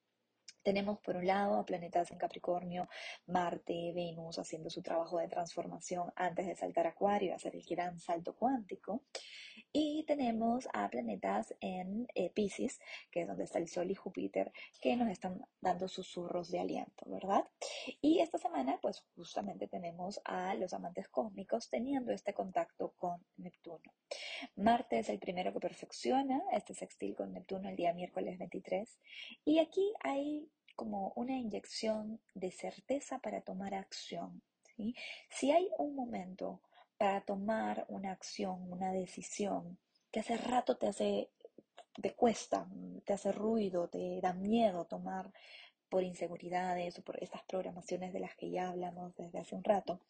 tenemos 0.67 0.99
por 0.99 1.15
un 1.15 1.25
lado 1.25 1.61
a 1.61 1.65
planetas 1.65 2.11
en 2.11 2.19
Capricornio, 2.19 2.89
Marte, 3.27 3.93
Venus 3.95 4.41
haciendo 4.41 4.69
su 4.69 4.83
trabajo 4.83 5.19
de 5.19 5.29
transformación 5.29 6.13
antes 6.17 6.45
de 6.45 6.57
saltar 6.57 6.87
a 6.87 6.91
Acuario 6.91 7.37
hacer 7.37 7.55
el 7.55 7.63
gran 7.63 8.01
salto 8.01 8.35
cuántico. 8.35 9.05
Y 9.79 10.05
tenemos 10.05 10.67
a 10.73 10.89
planetas 10.89 11.55
en 11.61 12.09
eh, 12.15 12.31
Pisces, 12.31 12.81
que 13.11 13.21
es 13.21 13.29
donde 13.29 13.45
está 13.45 13.59
el 13.59 13.69
Sol 13.69 13.91
y 13.91 13.95
Júpiter, 13.95 14.51
que 14.81 14.97
nos 14.97 15.11
están 15.11 15.47
dando 15.61 15.87
susurros 15.87 16.51
de 16.51 16.61
aliento, 16.61 17.05
¿verdad? 17.05 17.47
Y 18.01 18.21
esta 18.21 18.39
semana, 18.39 18.79
pues 18.81 19.05
justamente 19.15 19.69
tenemos 19.69 20.19
a 20.25 20.55
los 20.55 20.73
amantes 20.73 21.11
cósmicos 21.11 21.69
teniendo 21.69 22.11
este 22.11 22.33
contacto 22.33 22.95
con 22.97 23.23
Neptuno. 23.37 23.93
Marte 24.55 25.01
es 25.01 25.11
el 25.11 25.19
primero 25.19 25.53
que 25.53 25.61
perfecciona 25.61 26.43
este 26.53 26.73
sextil 26.73 27.15
con 27.15 27.35
Neptuno 27.35 27.69
el 27.69 27.77
día 27.77 27.93
miércoles 27.93 28.39
23. 28.39 28.99
Y 29.45 29.59
aquí 29.59 29.93
hay 30.01 30.49
como 30.75 31.13
una 31.17 31.37
inyección 31.37 32.19
de 32.33 32.51
certeza 32.51 33.19
para 33.19 33.43
tomar 33.43 33.75
acción. 33.75 34.41
Si 35.29 35.51
hay 35.51 35.69
un 35.77 35.95
momento 35.95 36.63
para 36.99 37.21
tomar 37.21 37.85
una 37.89 38.13
acción, 38.13 38.71
una 38.71 38.93
decisión 38.93 39.79
que 40.11 40.21
hace 40.21 40.37
rato 40.37 40.77
te 40.77 40.89
hace, 40.89 41.31
te 42.01 42.15
cuesta, 42.15 42.67
te 43.05 43.13
hace 43.13 43.33
ruido, 43.33 43.89
te 43.89 44.21
da 44.21 44.33
miedo 44.33 44.87
tomar 44.87 45.31
por 45.89 46.03
inseguridades 46.03 46.99
o 46.99 47.03
por 47.03 47.23
estas 47.23 47.43
programaciones 47.45 48.13
de 48.13 48.21
las 48.21 48.35
que 48.35 48.51
ya 48.51 48.71
hablamos 48.71 49.15
desde 49.17 49.39
hace 49.39 49.55
un 49.55 49.65
rato, 49.65 50.01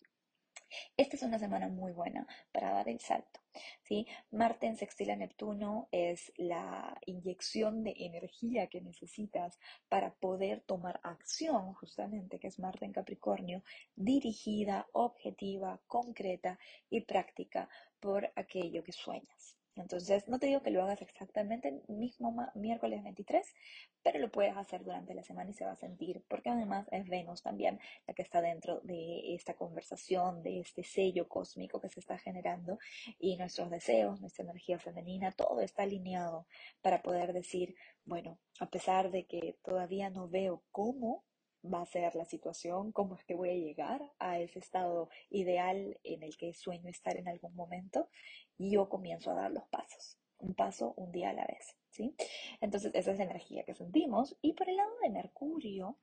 esta 0.96 1.16
es 1.16 1.22
una 1.22 1.38
semana 1.38 1.68
muy 1.68 1.92
buena 1.92 2.26
para 2.52 2.72
dar 2.72 2.88
el 2.88 3.00
salto. 3.00 3.40
¿sí? 3.82 4.06
Marte 4.30 4.66
en 4.66 4.76
sextil 4.76 5.10
a 5.10 5.16
Neptuno 5.16 5.88
es 5.92 6.32
la 6.36 6.98
inyección 7.06 7.84
de 7.84 7.94
energía 7.98 8.68
que 8.68 8.80
necesitas 8.80 9.58
para 9.88 10.14
poder 10.14 10.62
tomar 10.62 11.00
acción, 11.02 11.74
justamente, 11.74 12.38
que 12.38 12.48
es 12.48 12.58
Marte 12.58 12.84
en 12.84 12.92
Capricornio, 12.92 13.62
dirigida, 13.94 14.86
objetiva, 14.92 15.80
concreta 15.86 16.58
y 16.90 17.02
práctica 17.02 17.68
por 18.00 18.30
aquello 18.36 18.82
que 18.84 18.92
sueñas. 18.92 19.56
Entonces, 19.76 20.26
no 20.28 20.38
te 20.38 20.46
digo 20.46 20.62
que 20.62 20.70
lo 20.70 20.82
hagas 20.82 21.02
exactamente 21.02 21.68
el 21.68 21.82
mismo 21.94 22.34
miércoles 22.54 23.02
23, 23.04 23.54
pero 24.02 24.18
lo 24.18 24.30
puedes 24.30 24.56
hacer 24.56 24.82
durante 24.82 25.14
la 25.14 25.22
semana 25.22 25.50
y 25.50 25.54
se 25.54 25.64
va 25.64 25.72
a 25.72 25.76
sentir, 25.76 26.24
porque 26.28 26.48
además 26.48 26.88
es 26.90 27.08
Venus 27.08 27.42
también 27.42 27.78
la 28.06 28.14
que 28.14 28.22
está 28.22 28.40
dentro 28.40 28.80
de 28.80 29.34
esta 29.34 29.54
conversación, 29.54 30.42
de 30.42 30.60
este 30.60 30.82
sello 30.82 31.28
cósmico 31.28 31.80
que 31.80 31.90
se 31.90 32.00
está 32.00 32.18
generando 32.18 32.78
y 33.18 33.36
nuestros 33.36 33.70
deseos, 33.70 34.20
nuestra 34.20 34.44
energía 34.44 34.78
femenina, 34.78 35.32
todo 35.32 35.60
está 35.60 35.82
alineado 35.82 36.46
para 36.80 37.02
poder 37.02 37.32
decir, 37.32 37.74
bueno, 38.04 38.38
a 38.60 38.70
pesar 38.70 39.10
de 39.10 39.26
que 39.26 39.58
todavía 39.62 40.08
no 40.10 40.28
veo 40.28 40.62
cómo 40.70 41.24
va 41.64 41.82
a 41.82 41.86
ser 41.86 42.14
la 42.14 42.24
situación, 42.24 42.92
cómo 42.92 43.16
es 43.16 43.24
que 43.24 43.34
voy 43.34 43.50
a 43.50 43.54
llegar 43.54 44.12
a 44.18 44.38
ese 44.38 44.58
estado 44.58 45.08
ideal 45.30 45.98
en 46.04 46.22
el 46.22 46.36
que 46.36 46.52
sueño 46.54 46.88
estar 46.88 47.16
en 47.16 47.28
algún 47.28 47.54
momento, 47.54 48.08
y 48.56 48.70
yo 48.70 48.88
comienzo 48.88 49.30
a 49.30 49.34
dar 49.34 49.50
los 49.50 49.66
pasos, 49.68 50.18
un 50.38 50.54
paso 50.54 50.94
un 50.96 51.12
día 51.12 51.30
a 51.30 51.34
la 51.34 51.46
vez, 51.46 51.76
¿sí? 51.90 52.14
Entonces 52.60 52.92
esa 52.94 53.12
es 53.12 53.18
la 53.18 53.24
energía 53.24 53.64
que 53.64 53.74
sentimos. 53.74 54.36
Y 54.42 54.52
por 54.52 54.68
el 54.68 54.76
lado 54.76 54.92
de 55.02 55.10
Mercurio, 55.10 55.98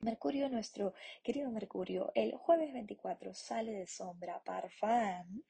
Mercurio, 0.00 0.48
nuestro 0.50 0.92
querido 1.22 1.50
Mercurio, 1.50 2.12
el 2.14 2.34
jueves 2.34 2.72
24 2.72 3.32
sale 3.32 3.72
de 3.72 3.86
sombra, 3.86 4.42
parfán. 4.44 5.42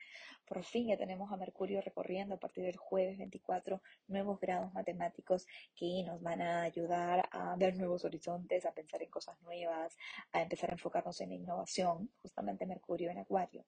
Por 0.46 0.62
fin 0.62 0.86
ya 0.88 0.96
tenemos 0.96 1.32
a 1.32 1.36
Mercurio 1.36 1.80
recorriendo 1.80 2.36
a 2.36 2.38
partir 2.38 2.64
del 2.64 2.76
jueves 2.76 3.18
24 3.18 3.82
nuevos 4.06 4.38
grados 4.38 4.72
matemáticos 4.72 5.46
que 5.74 6.04
nos 6.04 6.22
van 6.22 6.40
a 6.40 6.62
ayudar 6.62 7.28
a 7.32 7.56
ver 7.56 7.76
nuevos 7.76 8.04
horizontes, 8.04 8.64
a 8.64 8.72
pensar 8.72 9.02
en 9.02 9.10
cosas 9.10 9.40
nuevas, 9.42 9.96
a 10.32 10.42
empezar 10.42 10.70
a 10.70 10.74
enfocarnos 10.74 11.20
en 11.20 11.30
la 11.30 11.34
innovación, 11.34 12.10
justamente 12.22 12.64
Mercurio 12.64 13.10
en 13.10 13.18
Acuario. 13.18 13.64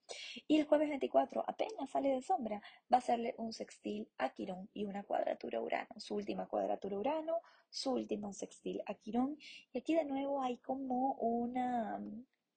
Y 0.47 0.59
el 0.59 0.67
jueves 0.67 0.89
24 0.89 1.45
apenas 1.47 1.91
sale 1.91 2.11
de 2.11 2.23
sombra, 2.23 2.63
va 2.93 2.99
a 2.99 3.03
serle 3.03 3.35
un 3.39 3.53
sextil 3.53 4.09
a 4.19 4.31
Quirón 4.31 4.71
y 4.73 4.85
una 4.85 5.03
cuadratura 5.03 5.61
Urano, 5.61 5.99
su 5.99 6.15
última 6.15 6.47
cuadratura 6.47 6.99
Urano, 6.99 7.41
su 7.71 7.93
último 7.93 8.33
sextil 8.33 8.83
a 8.87 8.95
Quirón. 8.95 9.39
Y 9.73 9.79
aquí 9.79 9.95
de 9.95 10.05
nuevo 10.05 10.43
hay 10.43 10.59
como 10.59 11.15
una, 11.15 12.01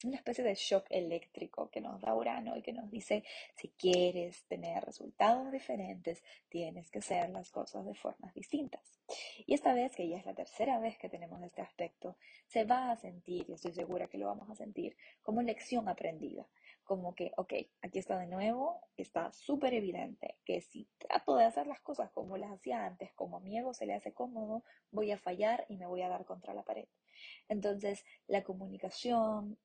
una 0.03 0.17
especie 0.17 0.43
de 0.43 0.55
shock 0.55 0.85
eléctrico 0.89 1.69
que 1.69 1.81
nos 1.81 2.01
da 2.01 2.15
Urano 2.15 2.57
y 2.57 2.61
que 2.61 2.73
nos 2.73 2.89
dice, 2.89 3.23
si 3.55 3.69
quieres 3.69 4.45
tener 4.45 4.83
resultados 4.83 5.51
diferentes, 5.51 6.23
tienes 6.49 6.89
que 6.89 6.99
hacer 6.99 7.29
las 7.29 7.51
cosas 7.51 7.85
de 7.85 7.95
formas 7.95 8.33
distintas. 8.33 8.99
Y 9.45 9.53
esta 9.53 9.73
vez, 9.73 9.95
que 9.95 10.07
ya 10.07 10.17
es 10.17 10.25
la 10.25 10.33
tercera 10.33 10.79
vez 10.79 10.97
que 10.97 11.09
tenemos 11.09 11.41
este 11.43 11.61
aspecto, 11.61 12.17
se 12.47 12.63
va 12.63 12.91
a 12.91 12.97
sentir, 12.97 13.45
y 13.49 13.53
estoy 13.53 13.73
segura 13.73 14.07
que 14.07 14.17
lo 14.17 14.27
vamos 14.27 14.49
a 14.49 14.55
sentir, 14.55 14.95
como 15.21 15.41
lección 15.41 15.87
aprendida. 15.89 16.47
Como 16.83 17.13
que, 17.15 17.31
ok, 17.37 17.53
aquí 17.81 17.99
está 17.99 18.17
de 18.17 18.27
nuevo, 18.27 18.81
está 18.97 19.31
súper 19.31 19.73
evidente 19.73 20.37
que 20.43 20.61
si 20.61 20.89
trato 20.97 21.35
de 21.35 21.45
hacer 21.45 21.67
las 21.67 21.79
cosas 21.79 22.11
como 22.11 22.37
las 22.37 22.51
hacía 22.51 22.85
antes, 22.85 23.13
como 23.13 23.37
a 23.37 23.39
mi 23.39 23.57
ego 23.57 23.73
se 23.73 23.85
le 23.85 23.93
hace 23.93 24.13
cómodo, 24.13 24.63
voy 24.89 25.11
a 25.11 25.17
fallar 25.17 25.65
y 25.69 25.77
me 25.77 25.85
voy 25.85 26.01
a 26.01 26.09
dar 26.09 26.25
contra 26.25 26.53
la 26.53 26.63
pared. 26.63 26.87
Entonces, 27.47 28.03
la 28.27 28.43
comunicación, 28.43 29.57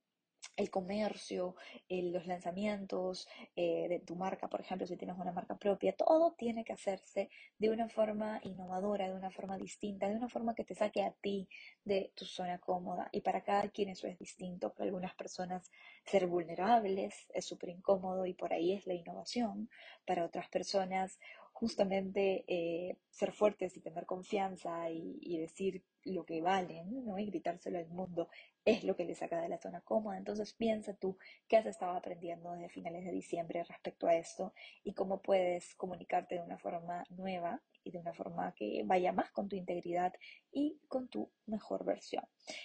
el 0.57 0.71
comercio, 0.71 1.55
los 1.89 2.27
lanzamientos 2.27 3.29
eh, 3.55 3.89
de 3.89 4.01
tu 4.01 4.17
marca, 4.17 4.49
por 4.49 4.61
ejemplo, 4.61 4.87
si 4.87 4.97
tienes 4.97 5.17
una 5.19 5.33
marca 5.33 5.57
propia, 5.57 5.95
todo 5.95 6.33
tiene 6.33 6.65
que 6.65 6.73
hacerse 6.73 7.29
de 7.59 7.71
una 7.71 7.89
forma 7.89 8.41
innovadora, 8.43 9.09
de 9.09 9.15
una 9.15 9.31
forma 9.31 9.59
distinta, 9.59 10.09
de 10.09 10.17
una 10.17 10.29
forma 10.29 10.55
que 10.55 10.65
te 10.65 10.75
saque 10.75 11.03
a 11.03 11.13
ti 11.13 11.49
de 11.85 12.11
tu 12.15 12.25
zona 12.25 12.59
cómoda. 12.59 13.09
Y 13.13 13.21
para 13.21 13.43
cada 13.43 13.69
quien 13.69 13.91
eso 13.91 14.07
es 14.07 14.19
distinto. 14.19 14.73
Para 14.73 14.85
algunas 14.87 15.15
personas 15.15 15.71
ser 16.05 16.27
vulnerables 16.27 17.15
es 17.35 17.45
súper 17.45 17.71
incómodo 17.71 18.25
y 18.25 18.33
por 18.33 18.53
ahí 18.53 18.73
es 18.73 18.87
la 18.87 18.95
innovación. 18.95 19.69
Para 20.07 20.25
otras 20.25 20.49
personas 20.49 21.19
justamente 21.53 22.45
eh, 22.49 22.97
ser 23.11 23.33
fuertes 23.33 23.77
y 23.77 23.81
tener 23.81 24.07
confianza 24.07 24.91
y, 24.91 25.19
y 25.21 25.39
decir 25.39 25.83
lo 26.07 26.25
que 26.25 26.41
valen, 26.41 27.05
¿no? 27.05 27.19
Y 27.19 27.27
gritárselo 27.27 27.79
al 27.79 27.89
mundo 27.89 28.29
es 28.65 28.85
lo 28.85 28.97
que 28.97 29.05
le 29.05 29.15
saca 29.15 29.41
de 29.41 29.49
la 29.49 29.59
zona 29.59 29.81
cómoda. 29.81 30.17
Entonces 30.17 30.53
piensa 30.53 30.95
tú 30.95 31.19
qué 31.49 31.57
has 31.57 31.67
estado 31.67 31.97
aprendiendo 31.97 32.53
desde 32.53 32.69
finales 32.69 33.05
de 33.05 33.13
diciembre 33.13 33.65
respecto 33.65 34.07
a 34.07 34.15
esto 34.15 34.53
y 34.83 34.93
cómo 34.93 35.23
puedes 35.23 35.75
comunicarte 35.75 36.37
de 36.37 36.43
una 36.43 36.59
forma 36.59 37.05
nueva 37.11 37.63
y 37.85 37.93
de 37.93 37.99
una 37.99 38.13
forma 38.13 38.53
que 38.55 38.83
vaya 38.85 39.13
más 39.13 39.31
con 39.31 39.49
tu 39.49 39.57
integridad 39.57 40.13
y 40.51 40.81
con 40.89 41.09
tu 41.09 41.31
mejor 41.47 41.85
versión. 41.85 42.25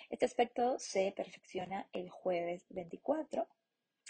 Este 0.10 0.26
aspecto 0.26 0.80
se 0.80 1.14
perfecciona 1.16 1.88
el 1.94 2.10
jueves 2.10 2.66
24 2.70 3.48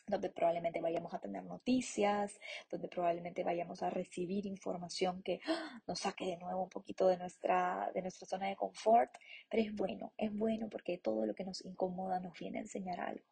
donde 0.07 0.29
probablemente 0.29 0.81
vayamos 0.81 1.13
a 1.13 1.19
tener 1.19 1.43
noticias, 1.43 2.39
donde 2.69 2.87
probablemente 2.87 3.43
vayamos 3.43 3.81
a 3.83 3.89
recibir 3.89 4.45
información 4.45 5.21
que 5.23 5.39
¡ah! 5.47 5.81
nos 5.87 5.99
saque 5.99 6.25
de 6.25 6.37
nuevo 6.37 6.63
un 6.63 6.69
poquito 6.69 7.07
de 7.07 7.17
nuestra, 7.17 7.91
de 7.93 8.01
nuestra 8.01 8.27
zona 8.27 8.47
de 8.47 8.55
confort, 8.55 9.11
pero 9.49 9.63
es 9.63 9.73
bueno, 9.73 10.13
es 10.17 10.35
bueno 10.35 10.69
porque 10.69 10.97
todo 10.97 11.25
lo 11.25 11.33
que 11.33 11.43
nos 11.43 11.63
incomoda 11.65 12.19
nos 12.19 12.37
viene 12.37 12.59
a 12.59 12.61
enseñar 12.61 12.99
algo. 12.99 13.25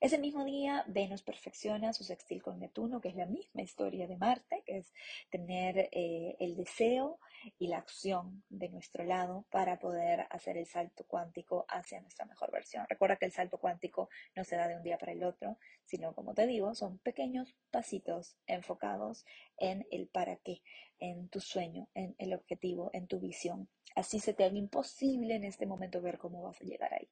Ese 0.00 0.16
mismo 0.16 0.44
día, 0.46 0.82
Venus 0.88 1.22
perfecciona 1.22 1.92
su 1.92 2.04
sextil 2.04 2.42
con 2.42 2.58
Neptuno, 2.58 3.02
que 3.02 3.10
es 3.10 3.16
la 3.16 3.26
misma 3.26 3.60
historia 3.60 4.06
de 4.06 4.16
Marte, 4.16 4.62
que 4.64 4.78
es 4.78 4.94
tener 5.28 5.90
eh, 5.92 6.36
el 6.40 6.56
deseo 6.56 7.18
y 7.58 7.68
la 7.68 7.76
acción 7.76 8.42
de 8.48 8.70
nuestro 8.70 9.04
lado 9.04 9.44
para 9.50 9.78
poder 9.78 10.26
hacer 10.30 10.56
el 10.56 10.66
salto 10.66 11.04
cuántico 11.06 11.66
hacia 11.68 12.00
nuestra 12.00 12.24
mejor 12.24 12.50
versión. 12.50 12.86
Recuerda 12.88 13.16
que 13.16 13.26
el 13.26 13.32
salto 13.32 13.58
cuántico 13.58 14.08
no 14.34 14.42
se 14.44 14.56
da 14.56 14.68
de 14.68 14.76
un 14.76 14.82
día 14.82 14.96
para 14.96 15.12
el 15.12 15.22
otro, 15.22 15.58
sino, 15.84 16.14
como 16.14 16.32
te 16.32 16.46
digo, 16.46 16.74
son 16.74 16.98
pequeños 16.98 17.54
pasitos 17.70 18.38
enfocados 18.46 19.26
en 19.58 19.86
el 19.90 20.08
para 20.08 20.36
qué, 20.36 20.62
en 20.98 21.28
tu 21.28 21.40
sueño, 21.40 21.88
en 21.92 22.14
el 22.16 22.32
objetivo, 22.32 22.88
en 22.94 23.06
tu 23.06 23.20
visión. 23.20 23.68
Así 23.94 24.18
se 24.18 24.32
te 24.32 24.44
haga 24.44 24.56
imposible 24.56 25.34
en 25.34 25.44
este 25.44 25.66
momento 25.66 26.00
ver 26.00 26.16
cómo 26.16 26.42
vas 26.42 26.58
a 26.62 26.64
llegar 26.64 26.94
ahí. 26.94 27.10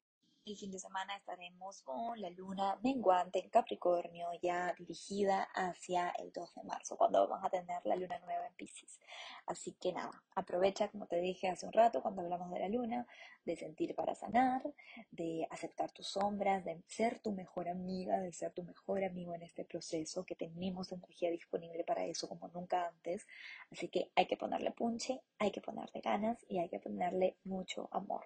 El 0.48 0.56
fin 0.56 0.70
de 0.70 0.78
semana 0.78 1.14
estaremos 1.14 1.82
con 1.82 2.18
la 2.22 2.30
luna 2.30 2.78
menguante 2.82 3.38
en 3.38 3.50
Capricornio, 3.50 4.30
ya 4.40 4.72
dirigida 4.78 5.42
hacia 5.54 6.08
el 6.18 6.32
2 6.32 6.54
de 6.54 6.62
marzo, 6.62 6.96
cuando 6.96 7.28
vamos 7.28 7.44
a 7.44 7.50
tener 7.50 7.84
la 7.84 7.96
luna 7.96 8.18
nueva 8.20 8.46
en 8.46 8.54
Pisces. 8.54 8.98
Así 9.44 9.74
que 9.74 9.92
nada, 9.92 10.10
aprovecha, 10.34 10.88
como 10.88 11.06
te 11.06 11.20
dije 11.20 11.48
hace 11.48 11.66
un 11.66 11.74
rato, 11.74 12.00
cuando 12.00 12.22
hablamos 12.22 12.50
de 12.50 12.60
la 12.60 12.68
luna, 12.70 13.06
de 13.44 13.56
sentir 13.56 13.94
para 13.94 14.14
sanar, 14.14 14.62
de 15.10 15.46
aceptar 15.50 15.92
tus 15.92 16.06
sombras, 16.06 16.64
de 16.64 16.82
ser 16.86 17.20
tu 17.20 17.32
mejor 17.32 17.68
amiga, 17.68 18.18
de 18.18 18.32
ser 18.32 18.50
tu 18.52 18.62
mejor 18.62 19.04
amigo 19.04 19.34
en 19.34 19.42
este 19.42 19.66
proceso, 19.66 20.24
que 20.24 20.34
tenemos 20.34 20.92
energía 20.92 21.30
disponible 21.30 21.84
para 21.84 22.06
eso 22.06 22.26
como 22.26 22.48
nunca 22.48 22.88
antes. 22.88 23.26
Así 23.70 23.88
que 23.88 24.12
hay 24.16 24.26
que 24.26 24.38
ponerle 24.38 24.70
punche, 24.70 25.20
hay 25.38 25.50
que 25.50 25.60
ponerle 25.60 26.00
ganas 26.00 26.42
y 26.48 26.58
hay 26.58 26.70
que 26.70 26.80
ponerle 26.80 27.36
mucho 27.44 27.90
amor. 27.92 28.24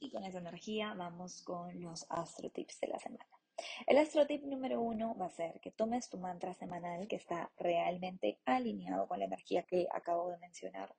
Y 0.00 0.10
con 0.10 0.24
esa 0.24 0.38
energía 0.38 0.94
vamos 0.94 1.42
con 1.42 1.80
los 1.80 2.06
astro 2.10 2.50
tips 2.50 2.80
de 2.80 2.88
la 2.88 2.98
semana. 2.98 3.26
El 3.86 3.98
astro 3.98 4.26
tip 4.26 4.42
número 4.44 4.80
uno 4.80 5.16
va 5.16 5.26
a 5.26 5.30
ser 5.30 5.60
que 5.60 5.70
tomes 5.70 6.10
tu 6.10 6.18
mantra 6.18 6.54
semanal 6.54 7.06
que 7.06 7.16
está 7.16 7.52
realmente 7.56 8.40
alineado 8.44 9.06
con 9.06 9.20
la 9.20 9.26
energía 9.26 9.62
que 9.62 9.86
acabo 9.92 10.28
de 10.30 10.38
mencionar 10.38 10.92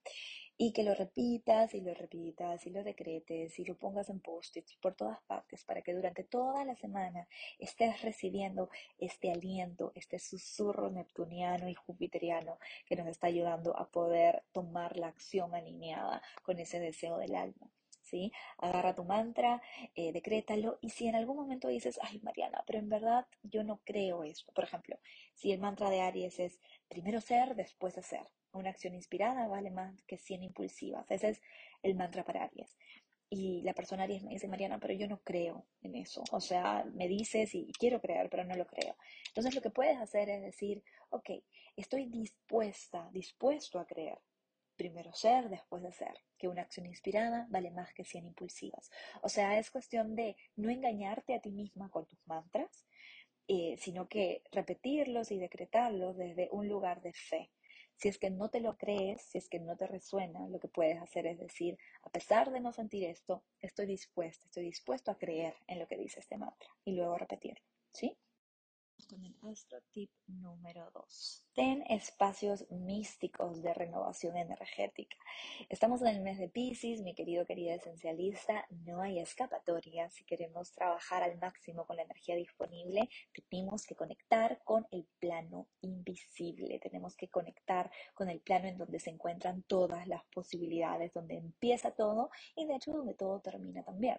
y 0.58 0.72
que 0.72 0.84
lo 0.84 0.96
repitas 0.96 1.74
y 1.74 1.82
lo 1.82 1.94
repitas 1.94 2.66
y 2.66 2.70
lo 2.70 2.84
decretes 2.84 3.60
y 3.60 3.66
lo 3.66 3.78
pongas 3.78 4.10
en 4.10 4.22
post-its 4.22 4.78
por 4.78 4.96
todas 4.96 5.22
partes 5.24 5.66
para 5.66 5.82
que 5.82 5.94
durante 5.94 6.24
toda 6.24 6.64
la 6.64 6.76
semana 6.76 7.28
estés 7.60 8.02
recibiendo 8.02 8.70
este 8.98 9.32
aliento, 9.32 9.92
este 9.96 10.18
susurro 10.18 10.90
neptuniano 10.90 11.68
y 11.68 11.74
jupiteriano 11.74 12.58
que 12.86 12.96
nos 12.96 13.08
está 13.08 13.28
ayudando 13.28 13.78
a 13.78 13.90
poder 13.90 14.44
tomar 14.54 14.96
la 14.96 15.08
acción 15.08 15.54
alineada 15.54 16.22
con 16.44 16.58
ese 16.60 16.80
deseo 16.80 17.18
del 17.18 17.36
alma. 17.36 17.70
¿Sí? 18.06 18.32
Agarra 18.58 18.96
tu 18.96 19.04
mantra, 19.04 19.62
eh, 19.96 20.12
decrétalo 20.14 20.78
y 20.82 20.90
si 20.90 21.08
en 21.08 21.16
algún 21.16 21.38
momento 21.38 21.68
dices, 21.68 22.00
ay 22.02 22.20
Mariana, 22.22 22.64
pero 22.66 22.80
en 22.80 22.90
verdad 22.90 23.26
yo 23.44 23.64
no 23.64 23.82
creo 23.84 24.24
esto. 24.24 24.52
Por 24.54 24.64
ejemplo, 24.64 24.98
si 25.34 25.52
el 25.52 25.60
mantra 25.60 25.90
de 25.90 26.02
Aries 26.02 26.40
es 26.40 26.60
primero 26.88 27.20
ser, 27.22 27.56
después 27.56 27.98
hacer. 27.98 28.26
Una 28.54 28.70
acción 28.70 28.94
inspirada 28.96 29.48
vale 29.48 29.70
más 29.70 30.04
que 30.04 30.18
100 30.18 30.44
impulsivas. 30.44 31.10
Ese 31.12 31.30
es 31.30 31.42
el 31.84 31.96
mantra 31.96 32.24
para 32.24 32.44
Aries. 32.44 32.78
y 33.30 33.62
la 33.64 33.74
persona 33.74 34.04
Aries 34.04 34.24
me 34.24 34.32
dice, 34.32 34.48
Mariana, 34.48 34.80
pero 34.80 34.94
yo 34.94 35.08
no 35.08 35.20
creo 35.24 35.66
en 35.82 35.96
eso. 35.96 36.24
O 36.32 36.40
sea, 36.40 36.86
me 36.94 37.08
dices 37.08 37.54
y 37.56 37.72
quiero 37.78 38.00
creer, 38.00 38.30
pero 38.30 38.44
no 38.46 38.56
lo 38.56 38.66
creo. 38.68 38.96
Entonces 39.28 39.54
lo 39.56 39.62
que 39.62 39.72
puedes 39.72 39.98
hacer 39.98 40.30
es 40.30 40.42
decir, 40.42 40.84
ok, 41.10 41.32
estoy 41.76 42.06
dispuesta, 42.06 43.10
dispuesto 43.12 43.80
a 43.80 43.86
creer. 43.86 44.20
Primero 44.76 45.14
ser, 45.14 45.50
después 45.50 45.84
de 45.84 45.92
ser. 45.92 46.14
Que 46.38 46.48
una 46.48 46.62
acción 46.62 46.86
inspirada 46.86 47.48
vale 47.50 47.72
más 47.72 47.94
que 47.94 48.04
100 48.04 48.26
impulsivas. 48.26 48.92
O 49.22 49.30
sea, 49.30 49.58
es 49.58 49.72
cuestión 49.72 50.16
de 50.16 50.36
no 50.56 50.70
engañarte 50.70 51.36
a 51.36 51.42
ti 51.42 51.52
misma 51.52 51.90
con 51.90 52.06
tus 52.06 52.20
mantras, 52.28 52.86
eh, 53.48 53.76
sino 53.78 54.08
que 54.08 54.44
repetirlos 54.52 55.32
y 55.32 55.38
decretarlos 55.38 56.18
desde 56.18 56.50
un 56.52 56.68
lugar 56.68 57.02
de 57.02 57.14
fe. 57.14 57.52
Si 57.96 58.10
es 58.10 58.18
que 58.18 58.30
no 58.30 58.50
te 58.50 58.60
lo 58.60 58.78
crees, 58.78 59.22
si 59.22 59.38
es 59.38 59.48
que 59.48 59.60
no 59.60 59.78
te 59.78 59.88
resuena, 59.88 60.48
lo 60.50 60.60
que 60.60 60.68
puedes 60.68 61.02
hacer 61.02 61.26
es 61.28 61.40
decir, 61.40 61.78
a 62.04 62.10
pesar 62.10 62.52
de 62.52 62.60
no 62.60 62.74
sentir 62.74 63.06
esto, 63.06 63.44
estoy 63.62 63.86
dispuesto, 63.86 64.48
estoy 64.48 64.66
dispuesto 64.66 65.12
a 65.12 65.18
creer 65.18 65.56
en 65.68 65.80
lo 65.80 65.88
que 65.88 65.96
dice 65.96 66.20
este 66.20 66.38
mantra 66.38 66.70
y 66.84 66.92
luego 66.92 67.18
repetirlo, 67.18 67.64
¿sí? 67.94 68.18
con 69.08 69.24
el 69.24 69.36
astro 69.44 69.82
tip 69.92 70.10
número 70.28 70.90
2. 70.92 71.45
Ten 71.56 71.86
espacios 71.88 72.70
místicos 72.70 73.64
de 73.64 73.74
renovación 73.74 74.36
energética. 74.36 75.16
Estamos 75.70 76.02
en 76.02 76.10
el 76.10 76.20
mes 76.20 76.38
de 76.38 76.50
Pisces, 76.50 77.02
mi 77.02 77.16
querido, 77.16 77.46
querida 77.46 77.76
esencialista. 77.76 78.68
No 78.70 79.02
hay 79.02 79.20
escapatoria. 79.20 80.10
Si 80.10 80.26
queremos 80.26 80.74
trabajar 80.74 81.24
al 81.24 81.38
máximo 81.38 81.86
con 81.86 81.96
la 81.96 82.04
energía 82.04 82.36
disponible, 82.36 83.08
tenemos 83.50 83.86
que 83.86 83.96
conectar 83.96 84.60
con 84.66 84.86
el 84.92 85.08
plano 85.18 85.70
invisible. 85.80 86.78
Tenemos 86.80 87.16
que 87.16 87.30
conectar 87.30 87.90
con 88.14 88.28
el 88.28 88.42
plano 88.42 88.68
en 88.68 88.78
donde 88.78 89.00
se 89.00 89.12
encuentran 89.12 89.64
todas 89.64 90.08
las 90.08 90.26
posibilidades, 90.26 91.14
donde 91.14 91.38
empieza 91.38 91.92
todo 91.92 92.32
y 92.58 92.66
de 92.66 92.76
hecho 92.76 92.92
donde 92.92 93.14
todo 93.14 93.40
termina 93.40 93.82
también. 93.82 94.18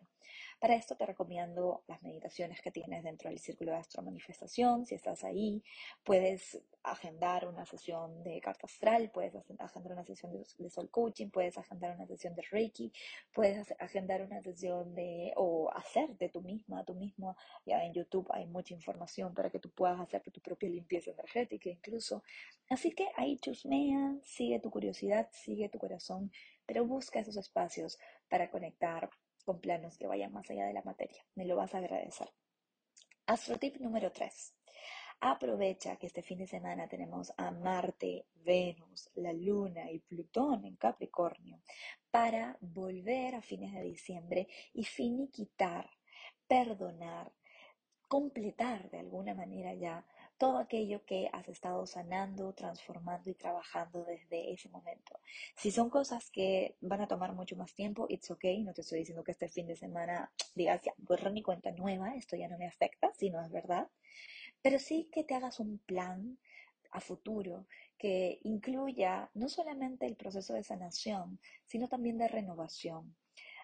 Para 0.59 0.75
esto 0.75 0.97
te 0.97 1.05
recomiendo 1.05 1.85
las 1.87 2.03
meditaciones 2.03 2.61
que 2.63 2.71
tienes 2.71 3.05
dentro 3.05 3.29
del 3.29 3.39
círculo 3.39 3.73
de 3.73 3.79
astro 3.79 4.03
manifestación 4.03 4.87
si 4.87 4.95
estás 4.95 5.23
ahí, 5.23 5.63
puedes 6.03 6.61
agendar 6.83 7.26
una 7.49 7.67
sesión 7.67 8.23
de 8.23 8.41
carta 8.41 8.67
astral, 8.67 9.11
puedes 9.11 9.35
agendar 9.59 9.93
una 9.93 10.05
sesión 10.05 10.33
de, 10.33 10.71
Soul 10.71 10.91
Coaching, 10.91 11.29
puedes 11.31 11.59
agendar 11.59 11.95
una 11.95 12.07
sesión 12.07 12.35
de 12.35 12.43
Reiki, 12.43 12.93
puedes 13.33 13.75
agendar 13.79 14.23
una 14.23 14.41
sesión 14.43 14.95
de, 14.95 15.33
o 15.37 15.71
hacerte 15.73 16.29
tú 16.29 16.41
misma, 16.41 16.85
tú 16.85 16.95
mismo, 16.95 17.37
ya 17.65 17.85
en 17.85 17.93
YouTube 17.93 18.29
hay 18.31 18.47
mucha 18.47 18.75
información 18.75 19.35
para 19.35 19.51
que 19.51 19.59
tú 19.59 19.71
puedas 19.71 20.01
hacerte 20.01 20.31
tu 20.31 20.41
propia 20.41 20.69
limpieza 20.69 21.11
energética 21.11 21.69
incluso. 21.69 22.23
Así 22.71 22.93
que 22.93 23.09
ahí 23.17 23.37
chusmea, 23.39 24.17
sigue 24.23 24.61
tu 24.61 24.71
curiosidad, 24.71 25.29
sigue 25.33 25.69
tu 25.69 25.79
corazón, 25.79 26.31
pero 26.65 26.87
busca 26.87 27.21
esos 27.21 27.37
espacios 27.37 27.99
para 28.29 28.51
conectar 28.51 29.11
con 29.45 29.61
planos 29.61 29.99
que 29.99 30.07
vayan 30.07 30.33
más 30.33 30.49
allá 30.51 30.67
de 30.67 30.73
la 30.73 30.83
materia. 30.83 31.25
Me 31.35 31.45
lo 31.45 31.57
vas 31.57 31.75
a 31.75 31.79
agradecer. 31.79 32.29
Astrotip 33.27 33.77
número 33.81 34.13
3. 34.13 34.56
Aprovecha 35.21 35.97
que 35.97 36.07
este 36.07 36.23
fin 36.23 36.39
de 36.39 36.47
semana 36.47 36.89
tenemos 36.89 37.33
a 37.39 37.51
Marte, 37.51 38.27
Venus, 38.45 39.11
la 39.15 39.33
Luna 39.33 39.91
y 39.91 39.99
Plutón 39.99 40.65
en 40.67 40.77
Capricornio 40.77 41.59
para 42.11 42.57
volver 42.61 43.35
a 43.35 43.43
fines 43.43 43.73
de 43.73 43.83
diciembre 43.83 44.47
y 44.75 44.85
finiquitar, 44.85 45.89
perdonar, 46.47 47.33
completar 48.09 48.91
de 48.91 49.01
alguna 49.01 49.35
manera 49.35 49.75
ya 49.75 50.07
todo 50.39 50.59
aquello 50.59 51.03
que 51.07 51.31
has 51.33 51.49
estado 51.49 51.87
sanando, 51.87 52.53
transformando 52.53 53.31
y 53.31 53.35
trabajando 53.35 54.05
desde 54.05 54.53
ese 54.53 54.69
momento. 54.69 55.19
Si 55.57 55.71
son 55.71 55.89
cosas 55.89 56.31
que 56.31 56.77
van 56.83 57.01
a 57.01 57.09
tomar 57.09 57.33
mucho 57.33 57.57
más 57.57 57.75
tiempo, 57.75 58.07
it's 58.11 58.31
okay. 58.31 58.63
No 58.63 58.75
te 58.75 58.83
estoy 58.83 58.99
diciendo 58.99 59.25
que 59.25 59.33
este 59.33 59.49
fin 59.49 59.67
de 59.67 59.77
semana 59.77 60.31
digas, 60.55 60.83
ya, 60.83 60.93
borra 60.99 61.31
mi 61.31 61.43
cuenta 61.43 61.73
nueva, 61.73 62.15
esto 62.15 62.37
ya 62.37 62.49
no 62.49 62.59
me 62.59 62.67
afecta, 62.67 63.13
si 63.15 63.31
no 63.31 63.41
es 63.41 63.51
verdad. 63.51 63.89
Pero 64.67 64.81
sí 64.81 65.09
que 65.13 65.23
te 65.23 65.37
hagas 65.37 65.61
un 65.61 65.79
plan 65.79 66.41
a 66.91 67.01
futuro 67.01 67.69
que 67.97 68.41
incluya 68.43 69.31
no 69.35 69.49
solamente 69.49 70.07
el 70.07 70.17
proceso 70.17 70.55
de 70.55 70.65
sanación, 70.65 71.39
sino 71.67 71.87
también 71.87 72.19
de 72.19 72.27
renovación. 72.27 73.15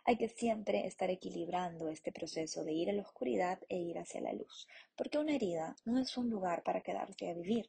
Hay 0.05 0.17
que 0.17 0.29
siempre 0.29 0.87
estar 0.87 1.11
equilibrando 1.11 1.89
este 1.89 2.13
proceso 2.13 2.63
de 2.63 2.75
ir 2.75 2.89
a 2.89 2.93
la 2.93 3.03
oscuridad 3.03 3.59
e 3.69 3.79
ir 3.79 3.99
hacia 3.99 4.21
la 4.21 4.33
luz, 4.33 4.69
porque 4.95 5.19
una 5.19 5.35
herida 5.35 5.75
no 5.85 5.99
es 5.99 6.17
un 6.17 6.31
lugar 6.31 6.63
para 6.63 6.83
quedarse 6.83 7.31
a 7.31 7.35
vivir. 7.35 7.69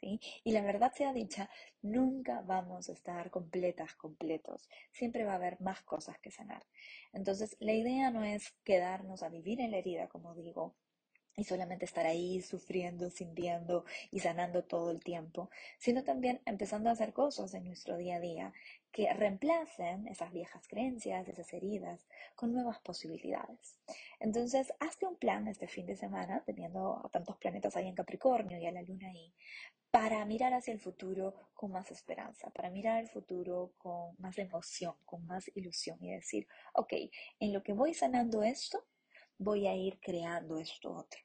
¿Sí? 0.00 0.18
Y 0.42 0.52
la 0.52 0.62
verdad 0.62 0.90
sea 0.94 1.12
dicha, 1.12 1.50
nunca 1.82 2.40
vamos 2.40 2.88
a 2.88 2.92
estar 2.94 3.30
completas, 3.30 3.94
completos. 3.96 4.70
Siempre 4.90 5.26
va 5.26 5.32
a 5.32 5.36
haber 5.36 5.60
más 5.60 5.82
cosas 5.82 6.18
que 6.18 6.30
sanar. 6.30 6.64
Entonces, 7.12 7.58
la 7.60 7.74
idea 7.74 8.10
no 8.10 8.24
es 8.24 8.54
quedarnos 8.64 9.22
a 9.22 9.28
vivir 9.28 9.60
en 9.60 9.72
la 9.72 9.76
herida, 9.76 10.08
como 10.08 10.34
digo, 10.34 10.76
y 11.36 11.44
solamente 11.44 11.84
estar 11.84 12.06
ahí 12.06 12.42
sufriendo, 12.42 13.10
sintiendo 13.10 13.84
y 14.10 14.20
sanando 14.20 14.64
todo 14.64 14.90
el 14.90 15.02
tiempo, 15.02 15.50
sino 15.78 16.04
también 16.04 16.40
empezando 16.44 16.90
a 16.90 16.92
hacer 16.92 17.12
cosas 17.12 17.54
en 17.54 17.64
nuestro 17.64 17.96
día 17.96 18.16
a 18.16 18.20
día 18.20 18.52
que 18.92 19.12
reemplacen 19.14 20.06
esas 20.08 20.32
viejas 20.32 20.66
creencias, 20.66 21.28
esas 21.28 21.52
heridas, 21.52 22.06
con 22.34 22.52
nuevas 22.52 22.80
posibilidades. 22.80 23.78
Entonces, 24.18 24.72
hazte 24.80 25.06
un 25.06 25.16
plan 25.16 25.46
este 25.46 25.68
fin 25.68 25.86
de 25.86 25.96
semana, 25.96 26.42
teniendo 26.44 27.00
a 27.04 27.08
tantos 27.08 27.36
planetas 27.36 27.76
ahí 27.76 27.86
en 27.86 27.94
Capricornio 27.94 28.58
y 28.58 28.66
a 28.66 28.72
la 28.72 28.82
luna 28.82 29.08
ahí, 29.08 29.32
para 29.90 30.24
mirar 30.24 30.54
hacia 30.54 30.72
el 30.72 30.80
futuro 30.80 31.34
con 31.54 31.72
más 31.72 31.90
esperanza, 31.90 32.50
para 32.50 32.70
mirar 32.70 33.00
el 33.00 33.08
futuro 33.08 33.72
con 33.78 34.14
más 34.18 34.38
emoción, 34.38 34.94
con 35.04 35.26
más 35.26 35.50
ilusión 35.54 35.98
y 36.02 36.12
decir, 36.12 36.46
ok, 36.74 36.92
en 37.40 37.52
lo 37.52 37.62
que 37.62 37.72
voy 37.72 37.94
sanando 37.94 38.42
esto, 38.42 38.84
voy 39.40 39.66
a 39.66 39.74
ir 39.74 39.98
creando 40.00 40.58
esto 40.58 40.92
otro. 40.92 41.20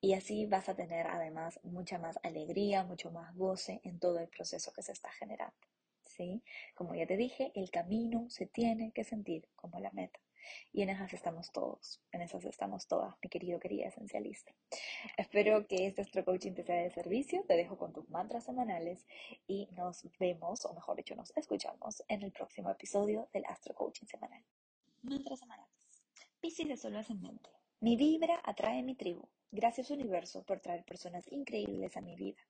Y 0.00 0.14
así 0.14 0.46
vas 0.46 0.68
a 0.68 0.74
tener 0.74 1.06
además 1.06 1.60
mucha 1.62 1.98
más 1.98 2.18
alegría, 2.22 2.84
mucho 2.84 3.10
más 3.10 3.34
goce 3.36 3.80
en 3.84 3.98
todo 3.98 4.18
el 4.18 4.28
proceso 4.28 4.72
que 4.72 4.82
se 4.82 4.92
está 4.92 5.10
generando. 5.12 5.56
¿sí? 6.02 6.42
Como 6.74 6.94
ya 6.94 7.06
te 7.06 7.16
dije, 7.16 7.52
el 7.54 7.70
camino 7.70 8.28
se 8.30 8.46
tiene 8.46 8.92
que 8.92 9.04
sentir 9.04 9.48
como 9.56 9.78
la 9.78 9.90
meta. 9.92 10.18
Y 10.72 10.82
en 10.82 10.90
esas 10.90 11.14
estamos 11.14 11.52
todos, 11.52 12.02
en 12.12 12.20
esas 12.20 12.44
estamos 12.44 12.86
todas, 12.86 13.14
mi 13.22 13.30
querido, 13.30 13.58
querida 13.58 13.88
esencialista. 13.88 14.52
Espero 15.16 15.66
que 15.66 15.86
este 15.86 16.02
Astro 16.02 16.24
Coaching 16.24 16.52
te 16.52 16.64
sea 16.64 16.76
de 16.76 16.90
servicio. 16.90 17.44
Te 17.46 17.56
dejo 17.56 17.78
con 17.78 17.92
tus 17.94 18.08
mantras 18.10 18.44
semanales 18.44 19.06
y 19.46 19.68
nos 19.72 20.06
vemos, 20.18 20.66
o 20.66 20.74
mejor 20.74 20.96
dicho, 20.96 21.14
nos 21.14 21.34
escuchamos 21.36 22.02
en 22.08 22.22
el 22.22 22.32
próximo 22.32 22.70
episodio 22.70 23.28
del 23.32 23.44
Astro 23.46 23.74
Coaching 23.74 24.06
semanal. 24.06 24.44
Mantras 25.02 25.40
semanales. 25.40 25.63
Piscis 26.44 26.68
de 26.68 26.76
Solo 26.76 26.98
Ascendente. 26.98 27.48
Mi 27.80 27.96
vibra 27.96 28.38
atrae 28.44 28.82
mi 28.82 28.94
tribu. 28.94 29.26
Gracias 29.50 29.88
universo 29.88 30.44
por 30.44 30.60
traer 30.60 30.84
personas 30.84 31.24
increíbles 31.32 31.96
a 31.96 32.02
mi 32.02 32.16
vida. 32.16 32.42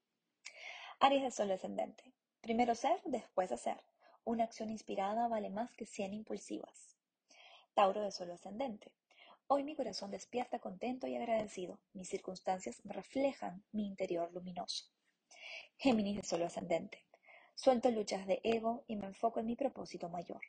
Aries 0.99 1.23
de 1.23 1.31
Solo 1.31 1.55
Ascendente. 1.55 2.13
Primero 2.41 2.75
ser, 2.75 3.01
después 3.05 3.53
hacer. 3.53 3.81
Una 4.25 4.43
acción 4.43 4.71
inspirada 4.71 5.29
vale 5.29 5.49
más 5.49 5.73
que 5.77 5.87
100 5.87 6.13
impulsivas. 6.13 6.97
Tauro 7.75 8.03
de 8.03 8.11
Solo 8.11 8.35
Ascendente. 8.35 8.91
Hoy 9.47 9.63
mi 9.63 9.77
corazón 9.77 10.11
despierta 10.11 10.59
contento 10.59 11.07
y 11.07 11.15
agradecido. 11.15 11.79
Mis 11.93 12.09
circunstancias 12.09 12.83
reflejan 12.83 13.63
mi 13.71 13.87
interior 13.87 14.33
luminoso. 14.33 14.87
Géminis 15.79 16.17
de 16.17 16.25
Solo 16.25 16.47
Ascendente. 16.47 17.07
Suelto 17.55 17.93
luchas 17.93 18.27
de 18.27 18.41
ego 18.43 18.83
y 18.89 18.97
me 18.97 19.07
enfoco 19.07 19.39
en 19.39 19.47
mi 19.47 19.55
propósito 19.55 20.09
mayor. 20.09 20.41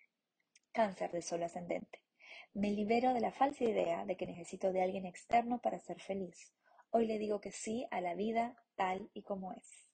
Cáncer 0.72 1.12
de 1.12 1.22
Solo 1.22 1.46
Ascendente. 1.46 2.05
Me 2.54 2.72
libero 2.72 3.14
de 3.14 3.20
la 3.20 3.32
falsa 3.32 3.64
idea 3.64 4.06
de 4.06 4.16
que 4.16 4.28
necesito 4.28 4.72
de 4.72 4.82
alguien 4.82 5.06
externo 5.06 5.60
para 5.60 5.80
ser 5.80 6.00
feliz. 6.00 6.54
Hoy 6.90 7.06
le 7.06 7.20
digo 7.20 7.42
que 7.42 7.52
sí 7.52 7.88
a 7.92 8.02
la 8.02 8.16
vida 8.16 8.56
tal 8.76 9.10
y 9.14 9.24
como 9.24 9.54
es. 9.54 9.90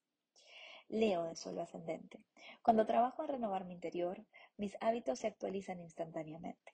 Leo 0.89 1.23
de 1.23 1.36
Solo 1.36 1.62
Ascendente. 1.62 2.19
Cuando 2.62 2.86
trabajo 2.86 3.23
en 3.23 3.30
renovar 3.30 3.65
mi 3.65 3.73
interior, 3.73 4.25
mis 4.58 4.77
hábitos 4.82 5.19
se 5.19 5.27
actualizan 5.27 5.80
instantáneamente. 5.80 6.73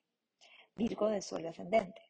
Virgo 0.75 1.09
de 1.09 1.21
Solo 1.21 1.49
Ascendente. 1.49 2.01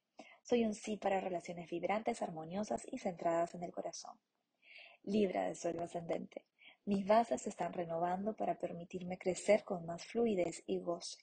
Soy 0.42 0.66
un 0.66 0.74
sí 0.74 0.98
para 0.98 1.20
relaciones 1.20 1.70
vibrantes, 1.70 2.22
armoniosas 2.22 2.88
y 2.92 2.98
centradas 2.98 3.54
en 3.56 3.64
el 3.64 3.72
corazón. 3.72 4.18
Libra 5.04 5.48
de 5.48 5.56
Solo 5.56 5.84
Ascendente. 5.84 6.46
Mis 6.86 7.06
bases 7.06 7.42
se 7.42 7.50
están 7.50 7.74
renovando 7.74 8.34
para 8.34 8.58
permitirme 8.58 9.18
crecer 9.18 9.66
con 9.66 9.86
más 9.86 10.06
fluidez 10.06 10.64
y 10.68 10.80
goce. 10.80 11.18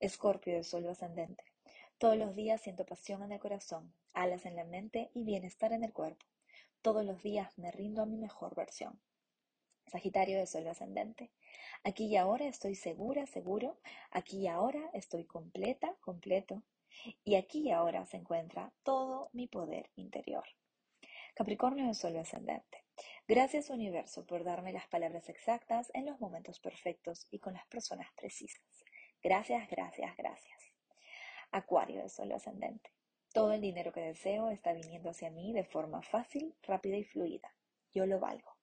Escorpio 0.00 0.54
de 0.54 0.64
Sol 0.64 0.88
ascendente. 0.88 1.44
Todos 1.98 2.16
los 2.16 2.36
días 2.36 2.60
siento 2.60 2.86
pasión 2.86 3.24
en 3.24 3.32
el 3.32 3.40
corazón, 3.40 3.92
alas 4.14 4.46
en 4.46 4.54
la 4.54 4.62
mente 4.62 5.10
y 5.14 5.24
bienestar 5.24 5.72
en 5.72 5.82
el 5.82 5.92
cuerpo. 5.92 6.24
Todos 6.80 7.04
los 7.04 7.24
días 7.24 7.58
me 7.58 7.72
rindo 7.72 8.02
a 8.02 8.06
mi 8.06 8.16
mejor 8.16 8.54
versión. 8.54 9.00
Sagitario 9.88 10.38
de 10.38 10.46
Sol 10.46 10.68
ascendente. 10.68 11.32
Aquí 11.82 12.06
y 12.06 12.16
ahora 12.16 12.46
estoy 12.46 12.76
segura, 12.76 13.26
seguro. 13.26 13.80
Aquí 14.12 14.42
y 14.42 14.46
ahora 14.46 14.88
estoy 14.92 15.24
completa, 15.24 15.96
completo. 16.00 16.62
Y 17.24 17.34
aquí 17.34 17.62
y 17.62 17.72
ahora 17.72 18.06
se 18.06 18.18
encuentra 18.18 18.72
todo 18.84 19.30
mi 19.32 19.48
poder 19.48 19.90
interior. 19.96 20.44
Capricornio 21.34 21.88
de 21.88 21.94
Sol 21.94 22.16
ascendente. 22.16 22.84
Gracias 23.26 23.70
universo 23.70 24.24
por 24.24 24.44
darme 24.44 24.72
las 24.72 24.86
palabras 24.86 25.28
exactas 25.28 25.90
en 25.94 26.06
los 26.06 26.20
momentos 26.20 26.60
perfectos 26.60 27.26
y 27.32 27.40
con 27.40 27.54
las 27.54 27.66
personas 27.66 28.08
precisas. 28.14 28.62
Gracias, 29.20 29.68
gracias, 29.68 30.16
gracias. 30.16 30.57
Acuario 31.50 32.02
de 32.02 32.08
Sol 32.08 32.30
ascendente. 32.32 32.90
Todo 33.32 33.52
el 33.52 33.60
dinero 33.60 33.92
que 33.92 34.00
deseo 34.00 34.50
está 34.50 34.72
viniendo 34.72 35.10
hacia 35.10 35.30
mí 35.30 35.52
de 35.52 35.64
forma 35.64 36.02
fácil, 36.02 36.54
rápida 36.62 36.96
y 36.96 37.04
fluida. 37.04 37.54
Yo 37.92 38.04
lo 38.04 38.20
valgo. 38.20 38.57